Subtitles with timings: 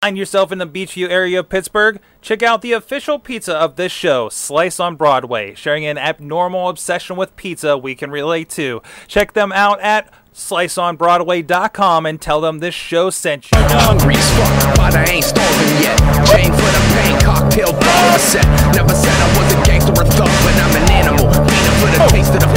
[0.00, 1.98] Find yourself in the Beechview area of Pittsburgh?
[2.22, 7.16] Check out the official pizza of this show, Slice on Broadway, sharing an abnormal obsession
[7.16, 8.80] with pizza we can relate to.
[9.08, 13.58] Check them out at sliceonbroadway.com and tell them this show sent you.
[13.58, 15.98] Hungry as fuck, but I ain't starving yet.
[16.30, 17.72] Chain for the pain, cocktail
[18.20, 18.46] set.
[18.76, 21.26] Never said I was a gangster or thug, but I'm an animal.
[21.34, 22.48] For the taste of the.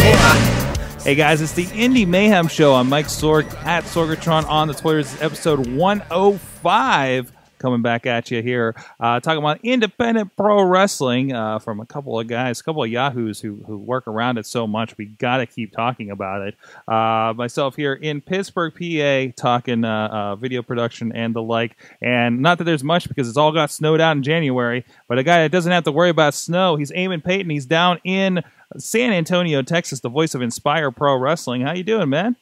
[1.03, 2.75] Hey guys, it's the Indie Mayhem Show.
[2.75, 5.19] I'm Mike Sorg at Sorgatron on the Twitters.
[5.19, 5.67] Episode
[6.11, 7.31] oh 105
[7.61, 12.19] coming back at you here, uh, talking about independent pro wrestling uh, from a couple
[12.19, 14.97] of guys, a couple of yahoos who who work around it so much.
[14.97, 16.55] We got to keep talking about it.
[16.87, 21.77] Uh, myself here in Pittsburgh, PA, talking uh, uh, video production and the like.
[22.01, 25.23] And not that there's much because it's all got snowed out in January, but a
[25.23, 26.75] guy that doesn't have to worry about snow.
[26.75, 27.49] He's Eamon Payton.
[27.49, 28.43] He's down in
[28.77, 31.61] San Antonio, Texas, the voice of Inspire Pro Wrestling.
[31.61, 32.35] How you doing, man?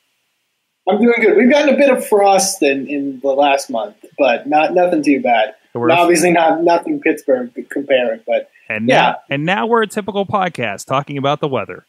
[0.90, 1.38] I'm doing good.
[1.38, 5.22] We've gotten a bit of frost in, in the last month, but not nothing too
[5.22, 5.56] bad.
[5.76, 8.96] Obviously not nothing Pittsburgh comparing, but And Yeah.
[9.02, 11.86] now, and now we're a typical podcast talking about the weather,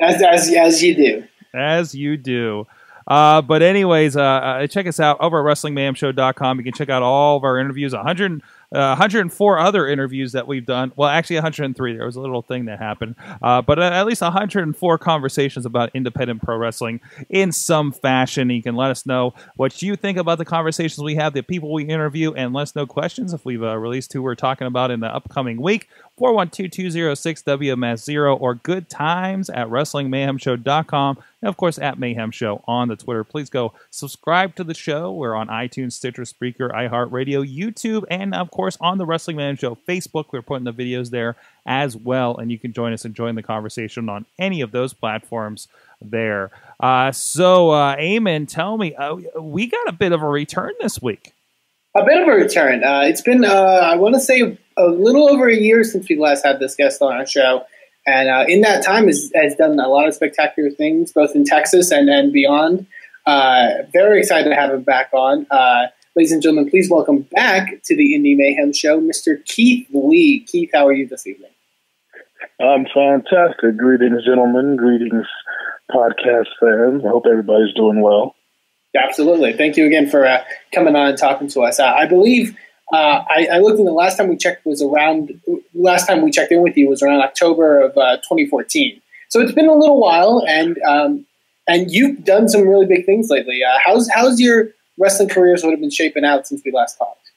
[0.00, 1.24] as as as you do.
[1.54, 2.66] as you do.
[3.06, 6.58] Uh, but anyways, uh, uh, check us out over at WrestlingMayhemShow.com.
[6.58, 7.92] You can check out all of our interviews.
[7.94, 8.40] 100,
[8.72, 10.92] uh, 104 other interviews that we've done.
[10.96, 11.96] Well, actually 103.
[11.96, 13.16] There was a little thing that happened.
[13.42, 18.50] Uh, but at least 104 conversations about independent pro wrestling in some fashion.
[18.50, 21.72] You can let us know what you think about the conversations we have, the people
[21.72, 24.90] we interview, and let us know questions if we've uh, released who we're talking about
[24.90, 25.88] in the upcoming week.
[26.20, 31.18] 412-206-WMS0 or good times at WrestlingMayhemShow.com.
[31.42, 33.24] And of course, at Mayhem Show on the Twitter.
[33.24, 35.10] Please go subscribe to the show.
[35.12, 39.78] We're on iTunes, Stitcher, Spreaker, iHeartRadio, YouTube, and of course on the Wrestling Mayhem Show
[39.88, 40.26] Facebook.
[40.32, 42.36] We're putting the videos there as well.
[42.36, 45.68] And you can join us and join the conversation on any of those platforms
[46.02, 46.50] there.
[46.78, 51.00] Uh, so, uh, Eamon, tell me, uh, we got a bit of a return this
[51.00, 51.32] week.
[51.96, 52.84] A bit of a return.
[52.84, 56.16] Uh, it's been, uh, I want to say, a little over a year since we
[56.16, 57.64] last had this guest on our show.
[58.06, 61.44] And uh, in that time, has, has done a lot of spectacular things, both in
[61.44, 62.86] Texas and, and beyond.
[63.26, 65.48] Uh, very excited to have him back on.
[65.50, 69.44] Uh, ladies and gentlemen, please welcome back to the Indie Mayhem Show, Mr.
[69.44, 70.40] Keith Lee.
[70.46, 71.50] Keith, how are you this evening?
[72.60, 73.76] I'm fantastic.
[73.76, 74.76] Greetings, gentlemen.
[74.76, 75.26] Greetings,
[75.90, 77.04] podcast fans.
[77.04, 78.36] I hope everybody's doing well.
[78.96, 79.52] Absolutely.
[79.52, 80.42] Thank you again for uh,
[80.74, 81.78] coming on and talking to us.
[81.78, 82.56] Uh, I believe
[82.92, 85.40] uh, I, I looked in the last time we checked was around
[85.74, 89.00] last time we checked in with you was around October of uh, 2014.
[89.28, 91.24] So it's been a little while, and um,
[91.68, 93.60] and you've done some really big things lately.
[93.62, 97.30] Uh, how's how's your wrestling career sort of been shaping out since we last talked?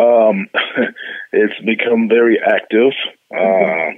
[0.00, 0.48] Um,
[1.32, 2.92] it's become very active.
[3.30, 3.92] Uh,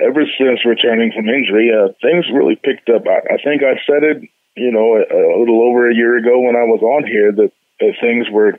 [0.00, 3.02] ever since returning from injury, uh, things really picked up.
[3.06, 4.22] I, I think I said it,
[4.56, 7.52] you know, a, a little over a year ago when I was on here that,
[7.80, 8.58] that things were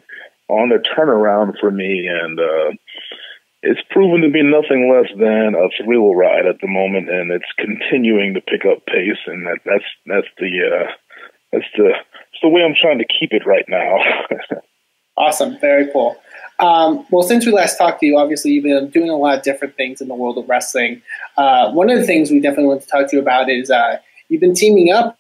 [0.50, 2.72] on the turnaround for me, and uh,
[3.62, 7.52] it's proven to be nothing less than a thrill ride at the moment, and it's
[7.58, 10.92] continuing to pick up pace, and that, that's that's the uh,
[11.52, 13.98] that's the that's the way I'm trying to keep it right now.
[15.16, 16.16] Awesome, very cool.
[16.60, 19.44] Um, well, since we last talked to you, obviously you've been doing a lot of
[19.44, 21.02] different things in the world of wrestling.
[21.38, 23.98] Uh, one of the things we definitely want to talk to you about is uh,
[24.30, 25.18] you've been teaming up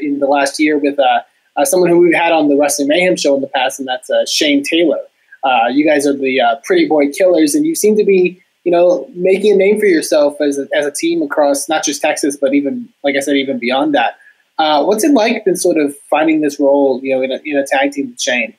[0.00, 1.20] in the last year with uh,
[1.56, 4.10] uh, someone who we've had on the Wrestling Mayhem show in the past, and that's
[4.10, 4.98] uh, Shane Taylor.
[5.42, 8.72] Uh, you guys are the uh, Pretty Boy Killers, and you seem to be, you
[8.72, 12.36] know, making a name for yourself as a, as a team across not just Texas,
[12.40, 14.18] but even, like I said, even beyond that.
[14.58, 17.56] Uh, what's it like been sort of finding this role, you know, in a, in
[17.56, 18.54] a tag team with Shane?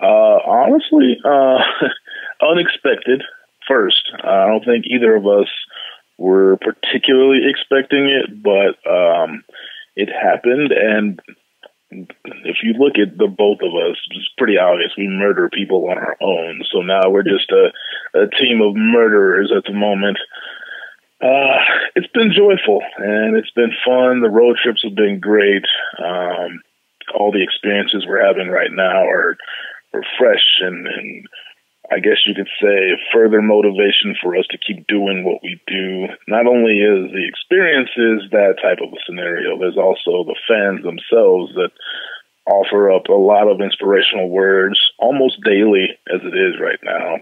[0.00, 1.58] Uh, honestly, uh,
[2.50, 3.22] unexpected.
[3.68, 5.48] First, I don't think either of us
[6.18, 9.42] were particularly expecting it, but um,
[9.96, 10.72] it happened.
[10.72, 11.20] And
[11.90, 15.98] if you look at the both of us, it's pretty obvious we murder people on
[15.98, 16.62] our own.
[16.72, 17.72] So now we're just a,
[18.18, 20.18] a team of murderers at the moment.
[21.20, 21.58] Uh,
[21.94, 24.20] it's been joyful and it's been fun.
[24.20, 25.64] The road trips have been great.
[25.98, 26.60] Um,
[27.14, 29.36] all the experiences we're having right now are
[29.94, 31.26] are fresh and, and
[31.90, 36.08] I guess you could say further motivation for us to keep doing what we do.
[36.26, 41.52] Not only is the experiences that type of a scenario, there's also the fans themselves
[41.54, 41.70] that
[42.46, 47.16] offer up a lot of inspirational words almost daily as it is right now.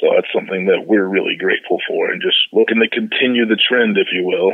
[0.00, 3.96] So that's something that we're really grateful for and just looking to continue the trend,
[3.96, 4.52] if you will.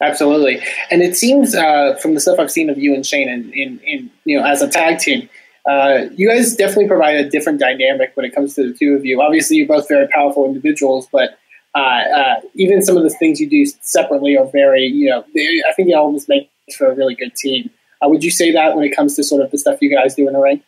[0.00, 0.60] Absolutely,
[0.90, 4.36] and it seems uh, from the stuff I've seen of you and Shane, in you
[4.36, 5.28] know, as a tag team,
[5.68, 9.04] uh, you guys definitely provide a different dynamic when it comes to the two of
[9.04, 9.20] you.
[9.20, 11.38] Obviously, you're both very powerful individuals, but
[11.74, 15.62] uh, uh, even some of the things you do separately are very, you know, they,
[15.68, 17.70] I think it almost makes for a really good team.
[18.04, 20.14] Uh, would you say that when it comes to sort of the stuff you guys
[20.14, 20.62] do in the ring?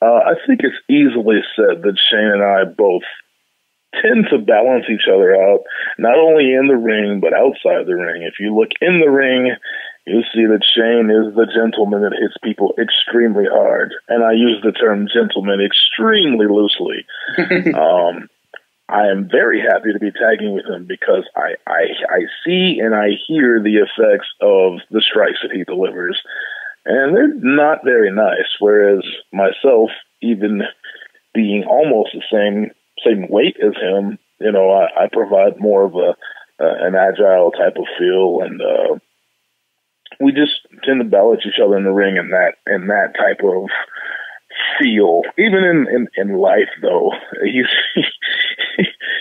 [0.00, 3.02] Uh, I think it's easily said that Shane and I both
[4.00, 5.60] tend to balance each other out,
[5.98, 8.22] not only in the ring, but outside the ring.
[8.22, 9.54] If you look in the ring,
[10.06, 13.94] you see that Shane is the gentleman that hits people extremely hard.
[14.08, 17.06] And I use the term gentleman extremely loosely.
[17.74, 18.28] um,
[18.88, 22.94] I am very happy to be tagging with him because I, I, I see and
[22.94, 26.20] I hear the effects of the strikes that he delivers.
[26.84, 28.50] And they're not very nice.
[28.58, 29.90] Whereas myself,
[30.20, 30.62] even
[31.32, 32.72] being almost the same
[33.06, 36.14] same weight as him, you know, I, I provide more of a
[36.60, 38.98] uh, an agile type of feel, and uh,
[40.20, 43.40] we just tend to balance each other in the ring in that in that type
[43.42, 43.68] of
[44.78, 45.22] feel.
[45.38, 47.12] Even in in, in life, though,
[47.44, 47.66] he's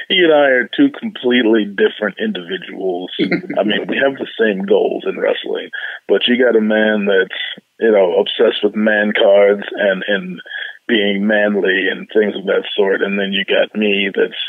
[0.09, 3.11] he and I are two completely different individuals.
[3.19, 5.69] I mean, we have the same goals in wrestling,
[6.07, 10.41] but you got a man that's you know obsessed with man cards and and
[10.87, 14.41] being manly and things of that sort, and then you got me that's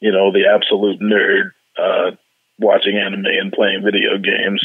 [0.00, 1.52] you know the absolute nerd.
[1.78, 2.16] Uh,
[2.58, 4.62] watching anime and playing video games.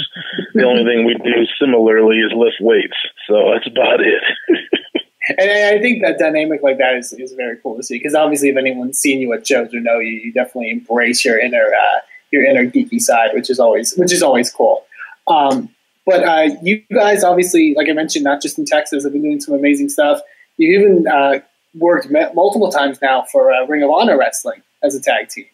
[0.54, 2.98] the only thing we do similarly is lift weights.
[3.28, 4.24] So that's about it.
[5.38, 8.50] and I think that dynamic like that is, is very cool to see because obviously,
[8.50, 12.00] if anyone's seen you at shows or know you, you definitely embrace your inner uh,
[12.32, 14.86] your inner geeky side, which is always which is always cool.
[15.28, 15.70] Um,
[16.06, 19.40] but uh, you guys, obviously, like I mentioned, not just in Texas, have been doing
[19.40, 20.20] some amazing stuff.
[20.58, 21.40] You've even uh,
[21.76, 25.46] worked multiple times now for uh, Ring of Honor Wrestling as a tag team.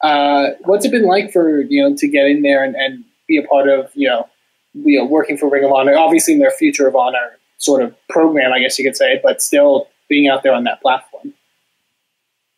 [0.00, 3.36] Uh, what's it been like for you know to get in there and, and be
[3.36, 4.28] a part of you know,
[4.74, 5.96] you know working for Ring of Honor?
[5.96, 9.42] Obviously, in their Future of Honor sort of program, I guess you could say, but
[9.42, 11.34] still being out there on that platform.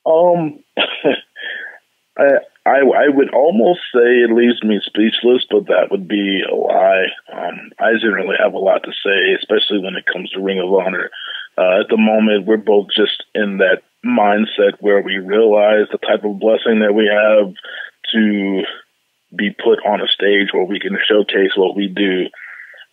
[0.06, 0.62] Um,
[2.18, 2.24] I,
[2.66, 7.06] I I would almost say it leaves me speechless, but that would be a lie.
[7.32, 10.72] Um, I generally have a lot to say, especially when it comes to Ring of
[10.72, 11.10] Honor.
[11.56, 16.24] Uh, at the moment, we're both just in that mindset where we realize the type
[16.24, 17.52] of blessing that we have
[18.12, 18.62] to
[19.36, 22.26] be put on a stage where we can showcase what we do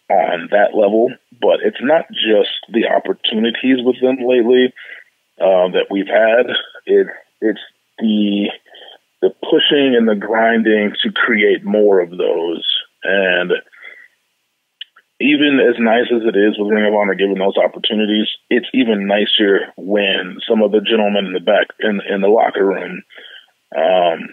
[0.09, 1.11] on that level.
[1.41, 4.73] But it's not just the opportunities with them lately
[5.39, 6.47] uh, that we've had.
[6.85, 7.07] It
[7.41, 7.61] it's
[7.99, 8.49] the
[9.21, 12.65] the pushing and the grinding to create more of those.
[13.03, 13.51] And
[15.19, 19.07] even as nice as it is with Ring of Honor giving those opportunities, it's even
[19.07, 23.03] nicer when some of the gentlemen in the back in in the locker room
[23.75, 24.29] um,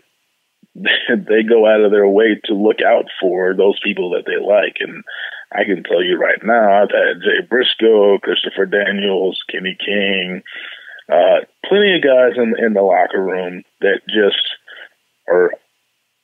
[0.74, 4.76] they go out of their way to look out for those people that they like.
[4.80, 5.04] And
[5.52, 10.42] I can tell you right now, I've had Jay Briscoe, Christopher Daniels, Kenny King,
[11.08, 14.42] uh, plenty of guys in in the locker room that just
[15.28, 15.52] are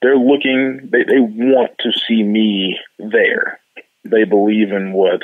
[0.03, 3.60] they're looking they, they want to see me there
[4.05, 5.21] they believe in what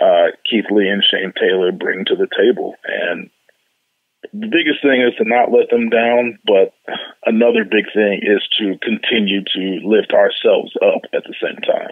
[0.00, 2.74] uh, Keith Lee and Shane Taylor bring to the table.
[2.84, 3.30] And
[4.32, 6.74] the biggest thing is to not let them down, but
[7.26, 11.90] another big thing is to continue to lift ourselves up at the same time.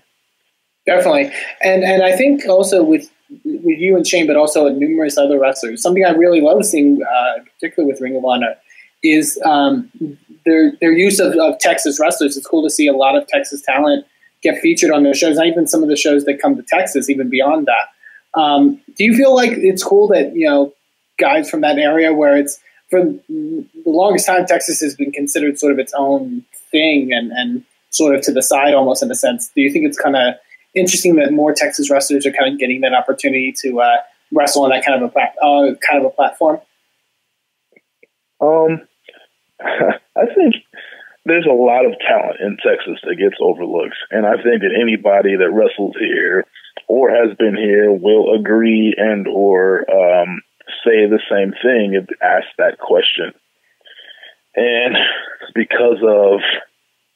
[0.87, 1.31] Definitely,
[1.63, 3.11] and and I think also with
[3.45, 7.43] with you and Shane, but also numerous other wrestlers, something I really love seeing, uh,
[7.55, 8.55] particularly with Ring of Honor,
[9.03, 9.91] is um,
[10.47, 12.37] their their use of, of Texas wrestlers.
[12.37, 14.07] It's cool to see a lot of Texas talent
[14.43, 17.11] get featured on those shows, not even some of the shows that come to Texas,
[17.11, 18.39] even beyond that.
[18.41, 20.73] Um, do you feel like it's cool that you know
[21.19, 25.73] guys from that area where it's for the longest time Texas has been considered sort
[25.73, 29.51] of its own thing and and sort of to the side almost in a sense.
[29.55, 30.35] Do you think it's kind of
[30.75, 33.97] interesting that more Texas wrestlers are kind of getting that opportunity to uh,
[34.33, 36.61] wrestle on that kind of a uh, kind of a platform?
[38.41, 38.89] Um,
[39.61, 40.55] I think
[41.25, 43.97] there's a lot of talent in Texas that gets overlooked.
[44.11, 46.45] And I think that anybody that wrestles here
[46.89, 50.41] or has been here will agree and or um,
[50.85, 53.33] say the same thing if asked that question.
[54.57, 54.97] And
[55.55, 56.41] because of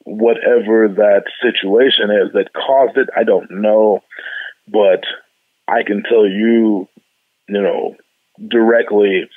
[0.04, 4.00] whatever that situation is that caused it, I don't know.
[4.68, 5.04] But
[5.66, 6.88] I can tell you,
[7.48, 7.96] you know,
[8.48, 9.28] directly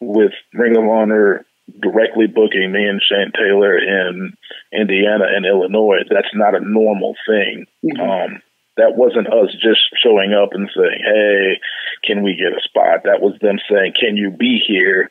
[0.00, 1.44] with Ring of Honor
[1.80, 4.34] directly booking me and Shane Taylor in
[4.72, 6.04] Indiana and Illinois.
[6.10, 7.66] That's not a normal thing.
[7.84, 8.00] Mm-hmm.
[8.00, 8.42] Um,
[8.76, 11.60] that wasn't us just showing up and saying, "Hey,
[12.04, 15.10] can we get a spot?" That was them saying, "Can you be here?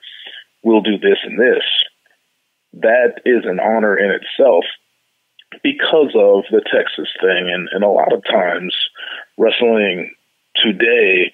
[0.64, 1.64] We'll do this and this."
[2.74, 4.66] That is an honor in itself
[5.62, 8.76] because of the Texas thing, and, and a lot of times
[9.38, 10.12] wrestling
[10.56, 11.32] today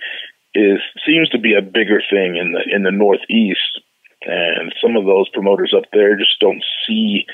[0.53, 3.81] is seems to be a bigger thing in the in the Northeast
[4.21, 7.25] and some of those promoters up there just don't see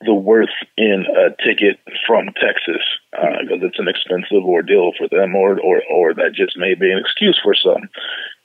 [0.00, 5.34] the worth in a ticket from Texas because uh, it's an expensive ordeal for them,
[5.34, 7.88] or or or that just may be an excuse for some.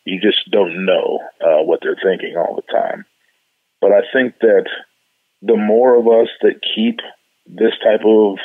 [0.06, 3.06] You just don't know uh, what they're thinking all the time.
[3.82, 4.66] But I think that
[5.42, 7.00] the more of us that keep
[7.46, 8.38] this type of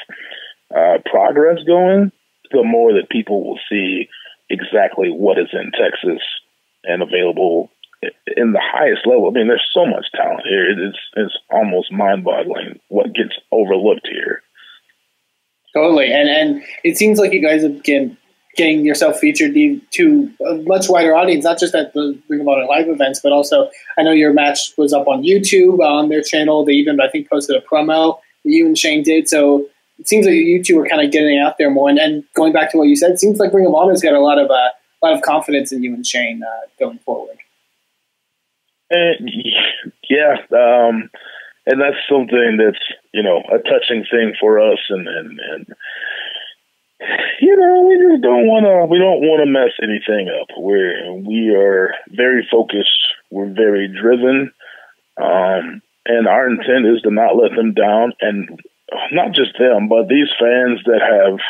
[0.74, 2.10] uh, progress going,
[2.50, 4.08] the more that people will see
[4.50, 6.22] exactly what is in Texas
[6.84, 7.70] and available
[8.36, 9.28] in the highest level.
[9.28, 10.70] I mean, there's so much talent here.
[10.70, 14.42] It's it's almost mind-boggling what gets overlooked here.
[15.74, 18.16] Totally, and and it seems like you guys have been
[18.56, 19.54] getting yourself featured
[19.90, 23.32] to a much wider audience, not just at the Ring of Honor live events, but
[23.32, 26.64] also I know your match was up on YouTube on their channel.
[26.64, 29.28] They even I think posted a promo that you and Shane did.
[29.28, 29.66] So
[29.98, 31.88] it seems like you two are kind of getting out there more.
[31.88, 34.14] And, and going back to what you said, it seems like Ring of Honor's got
[34.14, 37.36] a lot of uh, a lot of confidence in you and Shane uh, going forward.
[38.90, 39.30] And
[40.08, 41.10] yeah, um,
[41.66, 45.66] and that's something that's you know a touching thing for us, and and and
[47.40, 50.48] you know we just don't want to we don't want to mess anything up.
[50.56, 53.02] We're we are very focused.
[53.30, 54.52] We're very driven,
[55.16, 58.60] um, and our intent is to not let them down, and
[59.10, 61.40] not just them, but these fans that have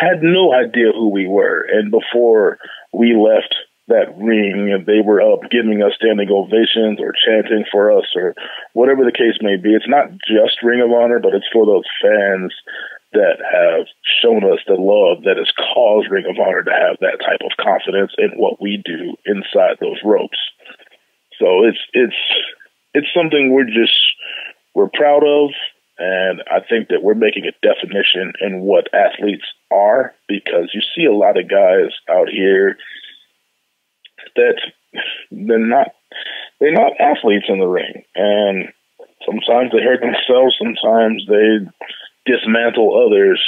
[0.00, 2.58] had no idea who we were, and before
[2.92, 3.54] we left
[3.90, 8.34] that ring and they were up giving us standing ovations or chanting for us or
[8.72, 9.74] whatever the case may be.
[9.74, 12.54] It's not just Ring of Honor, but it's for those fans
[13.12, 13.90] that have
[14.22, 17.58] shown us the love that has caused Ring of Honor to have that type of
[17.58, 20.38] confidence in what we do inside those ropes.
[21.38, 22.22] So it's it's
[22.94, 23.98] it's something we're just
[24.74, 25.50] we're proud of
[25.98, 31.04] and I think that we're making a definition in what athletes are because you see
[31.04, 32.78] a lot of guys out here
[34.36, 34.56] that
[35.30, 35.88] they're not
[36.60, 38.72] they're not athletes in the ring, and
[39.24, 41.66] sometimes they hurt themselves, sometimes they
[42.26, 43.40] dismantle others.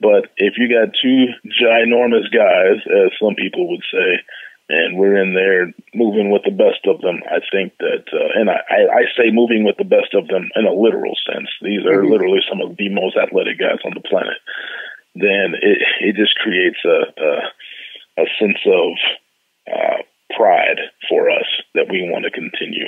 [0.00, 4.20] But if you got two ginormous guys, as some people would say,
[4.68, 7.20] and we're in there moving with the best of them.
[7.28, 10.64] I think that, uh, and I, I say moving with the best of them in
[10.64, 11.48] a literal sense.
[11.60, 12.12] These are mm-hmm.
[12.12, 14.40] literally some of the most athletic guys on the planet.
[15.14, 18.88] Then it it just creates a a, a sense of
[19.72, 20.02] uh,
[20.36, 20.78] pride
[21.08, 22.86] for us that we want to continue.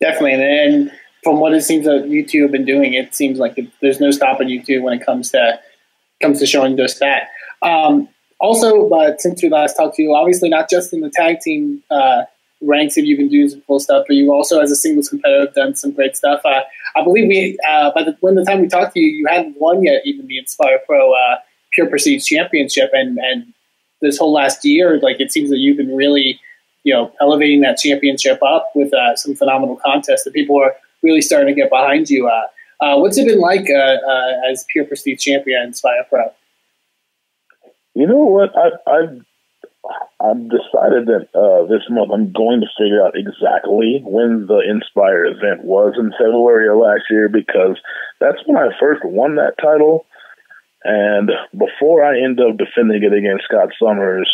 [0.00, 3.58] Definitely, and from what it seems that you two have been doing, it seems like
[3.80, 5.60] there's no stopping you two when it comes to
[6.22, 7.28] comes to showing just that.
[7.62, 11.40] Um, also, but since we last talked to you, obviously not just in the tag
[11.40, 12.22] team uh,
[12.60, 15.46] ranks have you been doing some cool stuff, but you also, as a singles competitor,
[15.46, 16.40] have done some great stuff.
[16.44, 16.62] Uh,
[16.94, 19.56] I believe we, uh, by the when the time we talked to you, you hadn't
[19.58, 21.36] won yet even the Inspire Pro uh,
[21.72, 23.52] Pure Prestige Championship, and and
[24.00, 26.40] this whole last year, like it seems that you've been really,
[26.84, 31.20] you know, elevating that championship up with uh, some phenomenal contests that people are really
[31.20, 32.28] starting to get behind you.
[32.28, 33.68] Uh, uh, what's it been like
[34.50, 36.32] as Pure Prestige Champion Inspire Pro?
[37.94, 38.52] You know what?
[38.54, 39.24] I, I've
[40.20, 45.24] I've decided that uh, this month I'm going to figure out exactly when the Inspire
[45.26, 47.76] event was in February of last year because
[48.20, 50.06] that's when I first won that title.
[50.86, 54.30] And before I end up defending it against Scott Summers,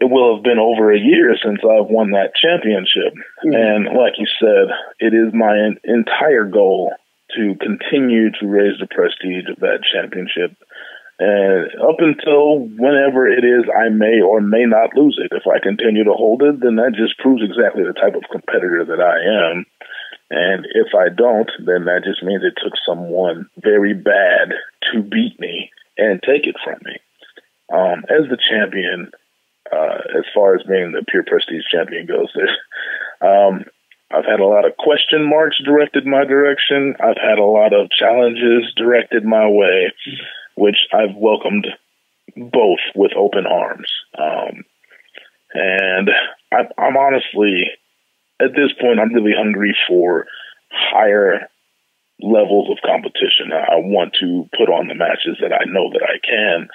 [0.00, 3.14] it will have been over a year since I've won that championship.
[3.46, 3.54] Mm-hmm.
[3.54, 6.92] And like you said, it is my entire goal
[7.36, 10.58] to continue to raise the prestige of that championship
[11.22, 15.30] and up until whenever it is I may or may not lose it.
[15.30, 18.84] If I continue to hold it, then that just proves exactly the type of competitor
[18.84, 19.66] that I am.
[20.32, 24.54] And if I don't, then that just means it took someone very bad
[24.92, 26.96] to beat me and take it from me.
[27.72, 29.10] Um, as the champion,
[29.70, 32.32] uh, as far as being the pure prestige champion goes,
[33.20, 33.64] um,
[34.10, 36.96] I've had a lot of question marks directed my direction.
[36.98, 39.92] I've had a lot of challenges directed my way
[40.54, 41.66] which I've welcomed
[42.36, 43.90] both with open arms.
[44.18, 44.64] Um,
[45.54, 46.10] and
[46.52, 47.70] I, I'm honestly,
[48.40, 50.26] at this point, I'm really hungry for
[50.70, 51.48] higher
[52.20, 53.52] levels of competition.
[53.52, 56.68] I want to put on the matches that I know that I can,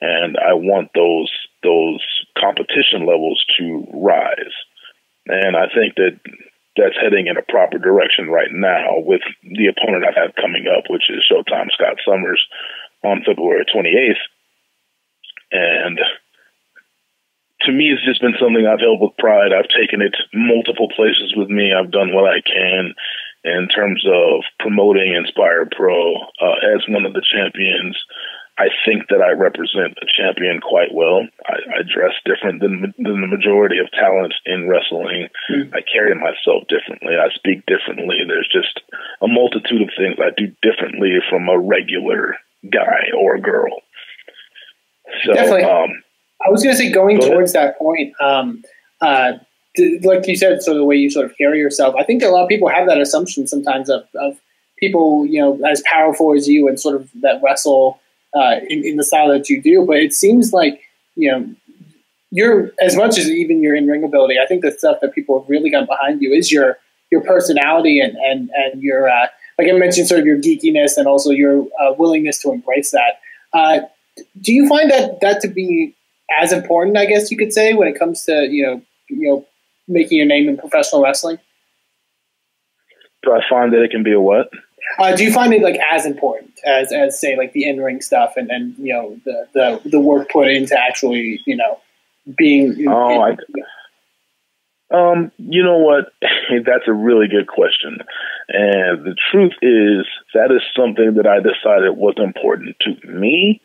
[0.00, 1.30] and I want those
[1.62, 2.02] those
[2.38, 4.54] competition levels to rise.
[5.26, 6.20] And I think that
[6.76, 10.84] that's heading in a proper direction right now with the opponent I have coming up,
[10.88, 12.44] which is Showtime Scott Summers,
[13.02, 14.22] on February 28th.
[15.52, 15.98] And
[17.66, 19.52] to me, it's just been something I've held with pride.
[19.52, 21.74] I've taken it multiple places with me.
[21.74, 22.94] I've done what I can
[23.44, 27.98] in terms of promoting Inspire Pro uh, as one of the champions.
[28.58, 31.28] I think that I represent a champion quite well.
[31.44, 35.28] I, I dress different than, than the majority of talent in wrestling.
[35.52, 35.74] Mm.
[35.76, 37.20] I carry myself differently.
[37.20, 38.16] I speak differently.
[38.26, 38.80] There's just
[39.20, 42.36] a multitude of things I do differently from a regular
[42.72, 43.82] guy or girl.
[45.24, 45.64] So, Definitely.
[45.64, 46.02] Um,
[46.44, 48.62] I was going to say, going go towards that point, um,
[49.00, 49.32] uh,
[50.02, 52.42] like you said, so the way you sort of carry yourself, I think a lot
[52.42, 54.38] of people have that assumption sometimes of, of
[54.78, 58.00] people, you know, as powerful as you and sort of that wrestle
[58.34, 59.84] uh, in, in, the style that you do.
[59.86, 60.82] But it seems like,
[61.14, 61.48] you know,
[62.30, 64.36] you're as much as even your in ring ability.
[64.42, 66.78] I think the stuff that people have really got behind you is your
[67.10, 69.28] your personality and and and your uh,
[69.58, 73.20] like I mentioned, sort of your geekiness and also your uh, willingness to embrace that.
[73.54, 73.80] Uh,
[74.40, 75.94] do you find that that to be
[76.30, 76.96] as important?
[76.96, 79.46] I guess you could say when it comes to you know you know
[79.88, 81.38] making your name in professional wrestling.
[83.22, 84.50] Do I find that it can be a what?
[84.98, 88.00] Uh, do you find it like as important as as say like the in ring
[88.00, 91.80] stuff and and you know the the the work put into actually you know
[92.36, 92.86] being?
[92.88, 93.38] Oh, in,
[94.92, 96.12] I, um, you know what?
[96.22, 97.98] That's a really good question,
[98.48, 103.60] and the truth is that is something that I decided was important to me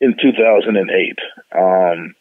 [0.00, 1.18] in 2008.
[1.56, 2.14] Um,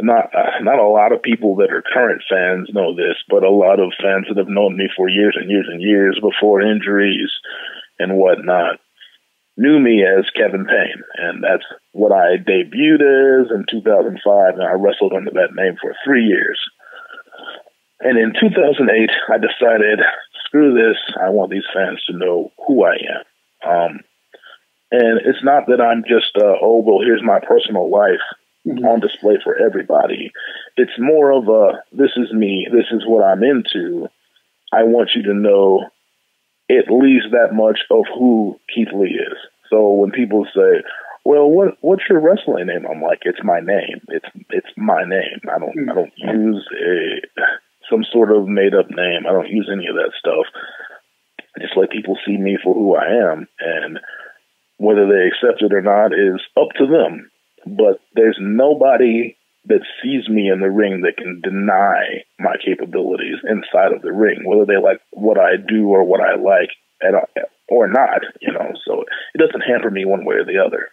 [0.00, 3.50] not uh, not a lot of people that are current fans know this, but a
[3.50, 7.30] lot of fans that have known me for years and years and years before injuries
[7.98, 8.80] and whatnot
[9.56, 14.72] knew me as Kevin Payne, and that's what I debuted as in 2005, and I
[14.72, 16.58] wrestled under that name for three years.
[18.00, 20.00] And in 2008, I decided,
[20.44, 23.22] screw this, I want these fans to know who I am.
[23.64, 24.00] Um,
[24.90, 28.22] and it's not that I'm just, uh, oh, well, here's my personal life
[28.66, 28.84] mm-hmm.
[28.84, 30.30] on display for everybody.
[30.76, 34.08] It's more of a, this is me, this is what I'm into.
[34.72, 35.90] I want you to know
[36.70, 39.38] at least that much of who Keith Lee is.
[39.70, 40.82] So when people say,
[41.24, 44.00] "Well, what what's your wrestling name?" I'm like, "It's my name.
[44.08, 45.40] It's it's my name.
[45.52, 47.42] I don't I don't use a
[47.90, 49.26] some sort of made up name.
[49.28, 50.46] I don't use any of that stuff.
[51.56, 54.00] I just let people see me for who I am, and
[54.78, 57.30] whether they accept it or not is up to them.
[57.66, 63.92] But there's nobody that sees me in the ring that can deny my capabilities inside
[63.92, 66.70] of the ring, whether they like what I do or what I like
[67.68, 68.72] or not, you know.
[68.86, 70.88] So it doesn't hamper me one way or the other.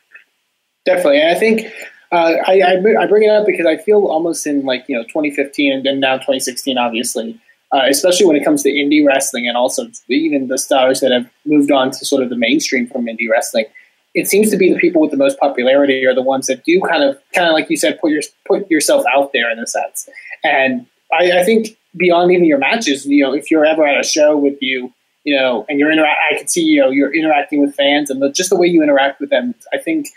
[0.85, 1.73] Definitely, and I think
[2.11, 5.03] uh, I, I, I bring it up because I feel almost in like you know
[5.03, 7.39] 2015 and then now 2016, obviously,
[7.73, 11.29] uh, especially when it comes to indie wrestling and also even the stars that have
[11.45, 13.65] moved on to sort of the mainstream from indie wrestling
[14.13, 16.81] it seems to be the people with the most popularity are the ones that do
[16.81, 19.67] kind of kind of like you said put your put yourself out there in a
[19.67, 20.09] sense.
[20.43, 24.03] And I, I, think beyond even your matches you know if you're ever at a
[24.03, 27.61] show with you you know and you're intera- I can see you know you're interacting
[27.61, 30.07] with fans and the, just the way you interact with them I think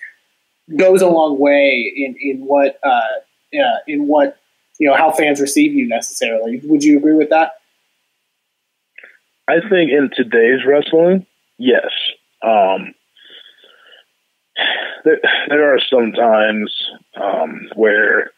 [0.76, 4.38] goes a long way in in what uh in what
[4.78, 6.60] you know how fans receive you necessarily.
[6.64, 7.52] Would you agree with that?
[9.48, 11.26] I think in today's wrestling
[11.58, 11.90] yes.
[12.42, 12.94] Um
[15.04, 16.74] there, there are some times
[17.20, 18.30] um, where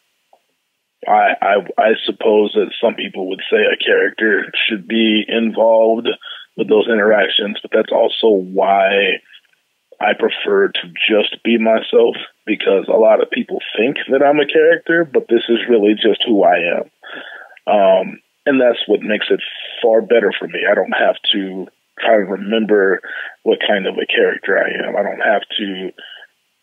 [1.07, 6.09] I, I, I suppose that some people would say a character should be involved
[6.57, 9.21] with those interactions, but that's also why
[10.01, 14.47] I prefer to just be myself because a lot of people think that I'm a
[14.47, 16.85] character, but this is really just who I am.
[17.67, 19.41] Um, and that's what makes it
[19.83, 20.61] far better for me.
[20.71, 21.67] I don't have to
[21.99, 23.01] try to remember
[23.43, 24.97] what kind of a character I am.
[24.97, 25.91] I don't have to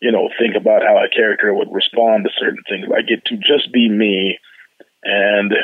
[0.04, 2.84] you know, think about how a character would respond to certain things.
[2.94, 4.38] I get to just be me.
[5.02, 5.54] And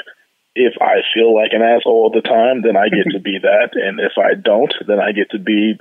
[0.55, 3.71] if I feel like an asshole all the time, then I get to be that.
[3.75, 5.79] And if I don't, then I get to be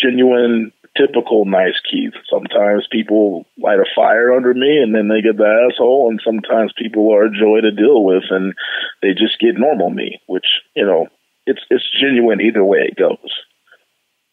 [0.00, 2.14] genuine, typical nice Keith.
[2.30, 6.08] Sometimes people light a fire under me and then they get the asshole.
[6.10, 8.54] And sometimes people are a joy to deal with and
[9.02, 11.08] they just get normal me, which, you know,
[11.46, 13.18] it's, it's genuine either way it goes.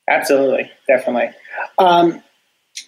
[0.10, 0.72] Absolutely.
[0.88, 1.30] Definitely.
[1.78, 2.22] Um,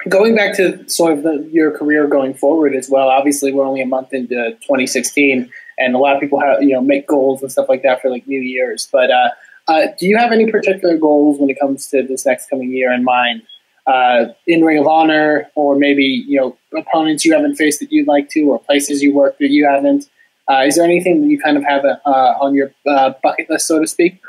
[0.09, 3.09] going back to sort of the, your career going forward as well.
[3.09, 6.81] Obviously, we're only a month into 2016, and a lot of people have you know
[6.81, 8.87] make goals and stuff like that for like New Year's.
[8.91, 9.29] But uh,
[9.67, 12.91] uh, do you have any particular goals when it comes to this next coming year
[12.91, 13.43] in mind?
[13.87, 18.07] Uh, in Ring of Honor, or maybe you know opponents you haven't faced that you'd
[18.07, 20.09] like to, or places you work that you haven't.
[20.49, 21.99] Uh, is there anything that you kind of have uh,
[22.41, 24.21] on your uh, bucket list, so to speak?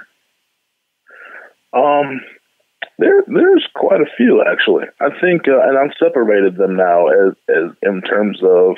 [1.72, 2.20] Um,
[2.98, 4.86] there, there's quite a few actually.
[5.00, 8.76] I think, uh, and I've separated them now as, as in terms of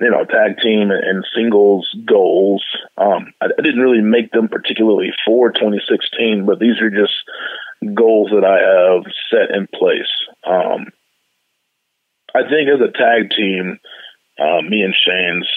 [0.00, 2.64] you know tag team and singles goals.
[2.96, 8.30] Um, I, I didn't really make them particularly for 2016, but these are just goals
[8.30, 10.10] that I have set in place.
[10.44, 10.92] Um,
[12.34, 13.78] I think as a tag team,
[14.38, 15.48] uh, me and Shane's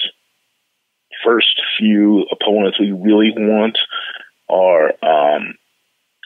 [1.24, 3.78] first few opponents we really want
[4.48, 5.54] are um,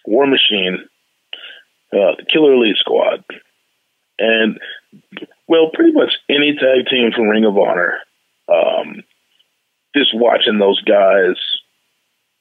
[0.07, 0.89] War Machine,
[1.93, 3.25] uh, Killer Elite Squad,
[4.19, 4.59] and
[5.47, 7.99] well, pretty much any tag team from Ring of Honor.
[8.49, 9.03] Um,
[9.95, 11.37] just watching those guys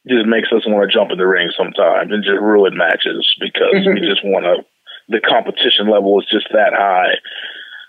[0.08, 3.86] just makes us want to jump in the ring sometimes and just ruin matches because
[3.86, 4.66] we just want to.
[5.10, 7.16] The competition level is just that high,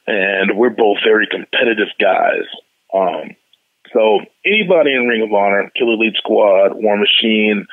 [0.07, 2.47] and we're both very competitive guys.
[2.95, 3.35] Um,
[3.93, 7.67] so anybody in Ring of Honor, Killer Elite Squad, War Machine,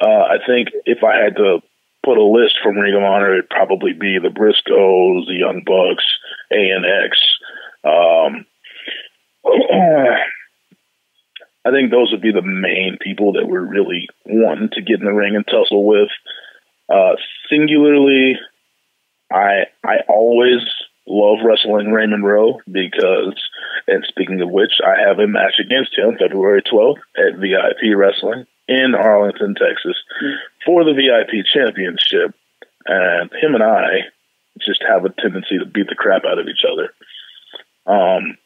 [0.00, 1.58] uh, I think if I had to
[2.04, 6.04] put a list from Ring of Honor, it'd probably be the Briscoes, the Young Bucks,
[6.50, 7.18] A ANX.
[7.84, 8.46] Um,
[11.64, 15.04] I think those would be the main people that we're really wanting to get in
[15.04, 16.08] the ring and tussle with.
[16.88, 17.14] Uh,
[17.48, 18.36] singularly,
[19.32, 20.60] I I always
[21.06, 23.34] love wrestling Raymond Rowe because,
[23.86, 28.46] and speaking of which, I have a match against him February 12th at VIP Wrestling
[28.68, 30.34] in Arlington, Texas, mm.
[30.64, 32.34] for the VIP Championship.
[32.86, 34.10] And him and I
[34.60, 36.92] just have a tendency to beat the crap out of each other.
[37.86, 38.36] Um,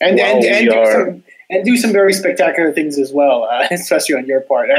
[0.00, 4.16] and and, and, do some, and do some very spectacular things as well, uh, especially
[4.16, 4.70] on your part.
[4.70, 4.74] Uh,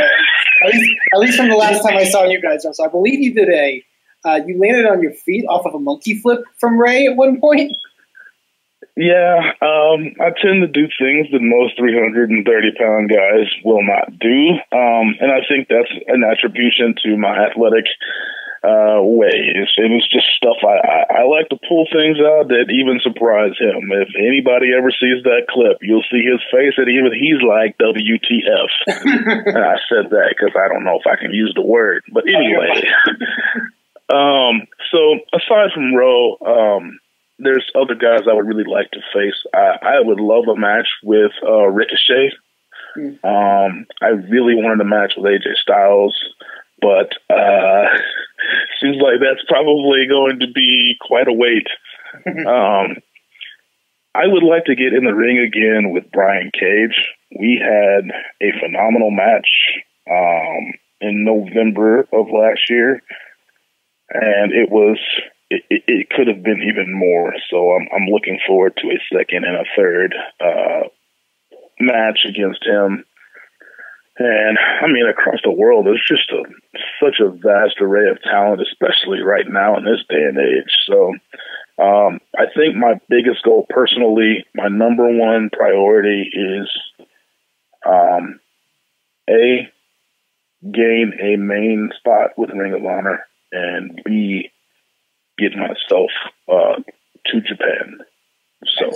[0.65, 3.19] at least, at least from the last time I saw you guys, so I believe
[3.19, 3.83] you did a
[4.25, 7.39] uh, you landed on your feet off of a monkey flip from Ray at one
[7.39, 7.73] point.
[8.95, 12.45] Yeah, um, I tend to do things that most 330
[12.77, 14.49] pound guys will not do.
[14.71, 17.85] Um, and I think that's an attribution to my athletic
[18.63, 19.67] uh, ways.
[19.75, 23.59] It was just stuff I, I, I like to pull things out that even surprise
[23.59, 23.91] him.
[23.91, 28.71] If anybody ever sees that clip, you'll see his face and even he's like, WTF.
[29.51, 32.03] and I said that because I don't know if I can use the word.
[32.07, 32.71] But anyway.
[34.07, 36.99] um, so aside from Rowe, um,
[37.39, 39.43] there's other guys I would really like to face.
[39.53, 42.31] I, I would love a match with uh, Ricochet.
[42.95, 43.19] Mm.
[43.25, 46.15] Um, I really wanted a match with AJ Styles,
[46.83, 47.85] but uh,
[48.81, 51.67] seems like that's probably going to be quite a wait.
[52.27, 52.97] um,
[54.13, 57.09] I would like to get in the ring again with Brian Cage.
[57.39, 59.49] We had a phenomenal match
[60.09, 63.01] um, in November of last year,
[64.09, 64.99] and it was
[65.49, 67.33] it, it, it could have been even more.
[67.49, 70.87] So I'm, I'm looking forward to a second and a third uh,
[71.79, 73.05] match against him.
[74.17, 76.43] And I mean, across the world, there's just a,
[77.03, 80.71] such a vast array of talent, especially right now in this day and age.
[80.85, 81.13] So
[81.83, 86.69] um, I think my biggest goal personally, my number one priority is
[87.85, 88.39] um,
[89.29, 89.71] A,
[90.71, 94.51] gain a main spot with Ring of Honor, and B,
[95.39, 96.11] get myself
[96.47, 96.81] uh,
[97.25, 97.97] to Japan.
[98.77, 98.91] So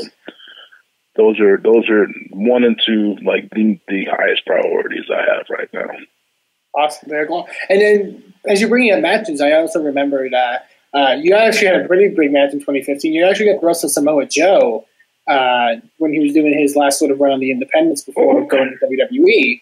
[1.18, 5.70] those are those are one and two like the, the highest priorities I have right
[5.74, 5.90] now.
[6.76, 7.48] Awesome, very cool.
[7.70, 11.82] And then as you're bringing up matches, I also remember that uh, you actually had
[11.82, 13.14] a pretty big match in 2015.
[13.14, 14.86] You actually got wrestle Samoa Joe
[15.28, 18.46] uh, when he was doing his last sort of run on the independents before oh,
[18.46, 19.62] going to WWE.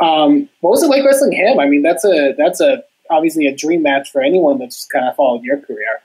[0.00, 1.60] Um, what was it like wrestling him?
[1.60, 5.14] I mean, that's a that's a obviously a dream match for anyone that's kind of
[5.14, 6.00] followed your career.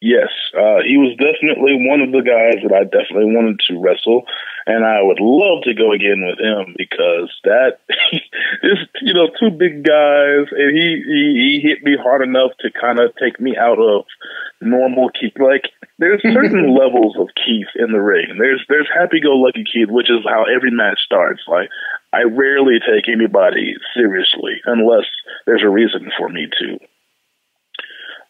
[0.00, 4.24] Yes, uh, he was definitely one of the guys that I definitely wanted to wrestle,
[4.64, 7.84] and I would love to go again with him because that
[8.64, 12.72] is, you know, two big guys, and he, he he hit me hard enough to
[12.72, 14.08] kind of take me out of
[14.62, 15.36] normal Keith.
[15.36, 18.40] Like there's certain levels of Keith in the ring.
[18.40, 21.42] There's there's happy go lucky Keith, which is how every match starts.
[21.46, 21.68] Like
[22.10, 25.04] I rarely take anybody seriously unless
[25.44, 26.78] there's a reason for me to.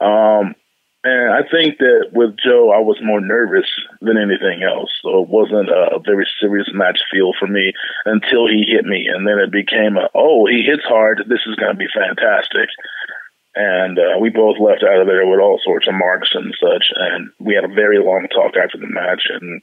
[0.04, 0.56] Um,
[1.02, 3.64] and I think that with Joe, I was more nervous
[4.02, 4.92] than anything else.
[5.00, 7.72] So it wasn't a very serious match feel for me
[8.04, 9.08] until he hit me.
[9.08, 11.24] And then it became a, oh, he hits hard.
[11.24, 12.68] This is going to be fantastic.
[13.56, 16.92] And uh, we both left out of there with all sorts of marks and such.
[16.94, 19.24] And we had a very long talk after the match.
[19.24, 19.62] And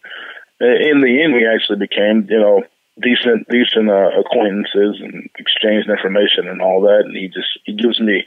[0.60, 2.64] in the end, we actually became, you know,
[2.98, 7.06] decent, decent uh, acquaintances and exchanged information and all that.
[7.06, 8.26] And he just, he gives me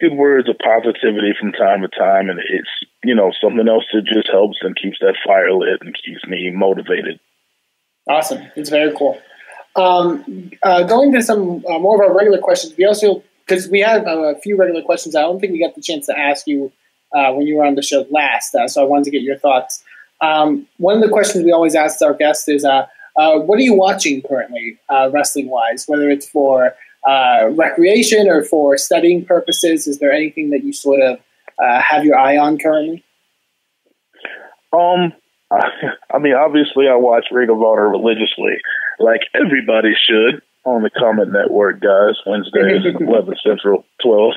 [0.00, 2.68] good words of positivity from time to time, and it's
[3.04, 6.50] you know something else that just helps and keeps that fire lit and keeps me
[6.50, 7.20] motivated.
[8.08, 9.20] Awesome, it's very cool.
[9.76, 13.80] Um, uh, going to some uh, more of our regular questions, we also because we
[13.80, 15.14] have a few regular questions.
[15.14, 16.72] I don't think we got the chance to ask you
[17.14, 19.38] uh, when you were on the show last, uh, so I wanted to get your
[19.38, 19.82] thoughts.
[20.20, 22.86] Um, one of the questions we always ask our guests is, uh,
[23.16, 24.78] uh, "What are you watching currently,
[25.10, 25.84] wrestling wise?
[25.86, 26.74] Whether it's for
[27.08, 29.86] uh, recreation or for studying purposes?
[29.86, 31.18] Is there anything that you sort of
[31.62, 33.04] uh, have your eye on currently?
[34.72, 35.12] Um,
[35.50, 35.68] I,
[36.14, 38.58] I mean, obviously, I watch Ring of Honor religiously,
[38.98, 42.16] like everybody should on the Comet Network, guys.
[42.26, 44.34] Wednesdays, eleven Central, twelve.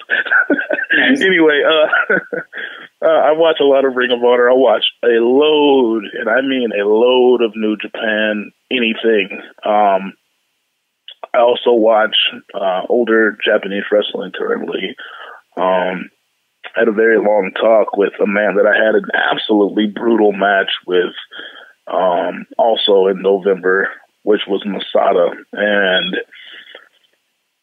[1.21, 2.15] anyway, uh,
[3.05, 4.49] uh, I watch a lot of Ring of Honor.
[4.49, 9.41] I watch a load, and I mean a load of New Japan anything.
[9.65, 10.13] Um,
[11.33, 12.15] I also watch
[12.53, 14.95] uh, older Japanese wrestling currently.
[15.57, 16.09] Um,
[16.75, 20.31] I had a very long talk with a man that I had an absolutely brutal
[20.31, 21.13] match with
[21.87, 23.89] um, also in November,
[24.23, 25.31] which was Masada.
[25.51, 26.17] And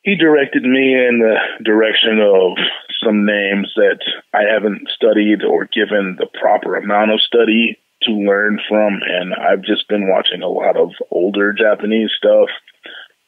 [0.02, 2.56] he directed me in the direction of
[3.04, 4.00] some names that
[4.34, 9.00] I haven't studied or given the proper amount of study to learn from.
[9.06, 12.48] And I've just been watching a lot of older Japanese stuff,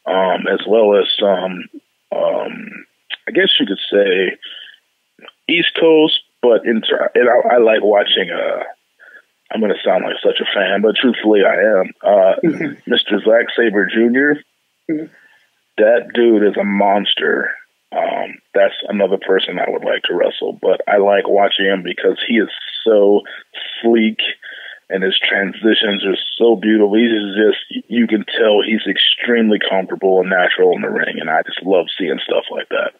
[0.07, 1.65] um, as well as some,
[2.15, 2.87] um,
[3.29, 4.37] I guess you could say,
[5.49, 6.83] East Coast, but in,
[7.15, 8.31] and I, I like watching.
[8.31, 8.63] Uh,
[9.53, 11.93] I'm going to sound like such a fan, but truthfully, I am.
[12.03, 12.35] Uh,
[12.89, 13.23] Mr.
[13.23, 14.37] Zack Sabre junior
[15.79, 17.51] That dude is a monster.
[17.93, 22.19] Um, that's another person I would like to wrestle, but I like watching him because
[22.27, 22.49] he is
[22.85, 23.21] so
[23.81, 24.19] sleek
[24.91, 26.95] and his transitions are so beautiful.
[26.95, 31.43] He's just, you can tell he's extremely comfortable and natural in the ring, and I
[31.43, 32.93] just love seeing stuff like that.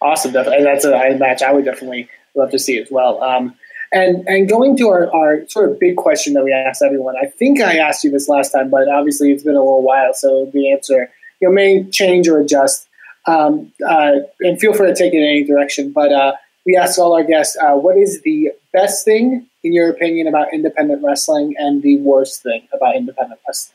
[0.00, 0.32] Awesome.
[0.32, 0.64] Definitely.
[0.64, 3.22] That's a match I would definitely love to see as well.
[3.22, 3.56] Um,
[3.90, 7.26] and and going to our, our sort of big question that we asked everyone, I
[7.26, 10.50] think I asked you this last time, but obviously it's been a little while, so
[10.52, 12.86] the answer you know may change or adjust.
[13.26, 15.92] Um, uh, and feel free to take it in any direction.
[15.92, 16.32] But uh,
[16.64, 20.52] we asked all our guests, uh, what is the best thing in your opinion about
[20.52, 23.74] independent wrestling, and the worst thing about independent wrestling?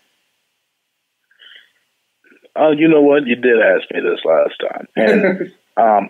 [2.56, 3.26] Oh, you know what?
[3.26, 6.10] You did ask me this last time, and Um,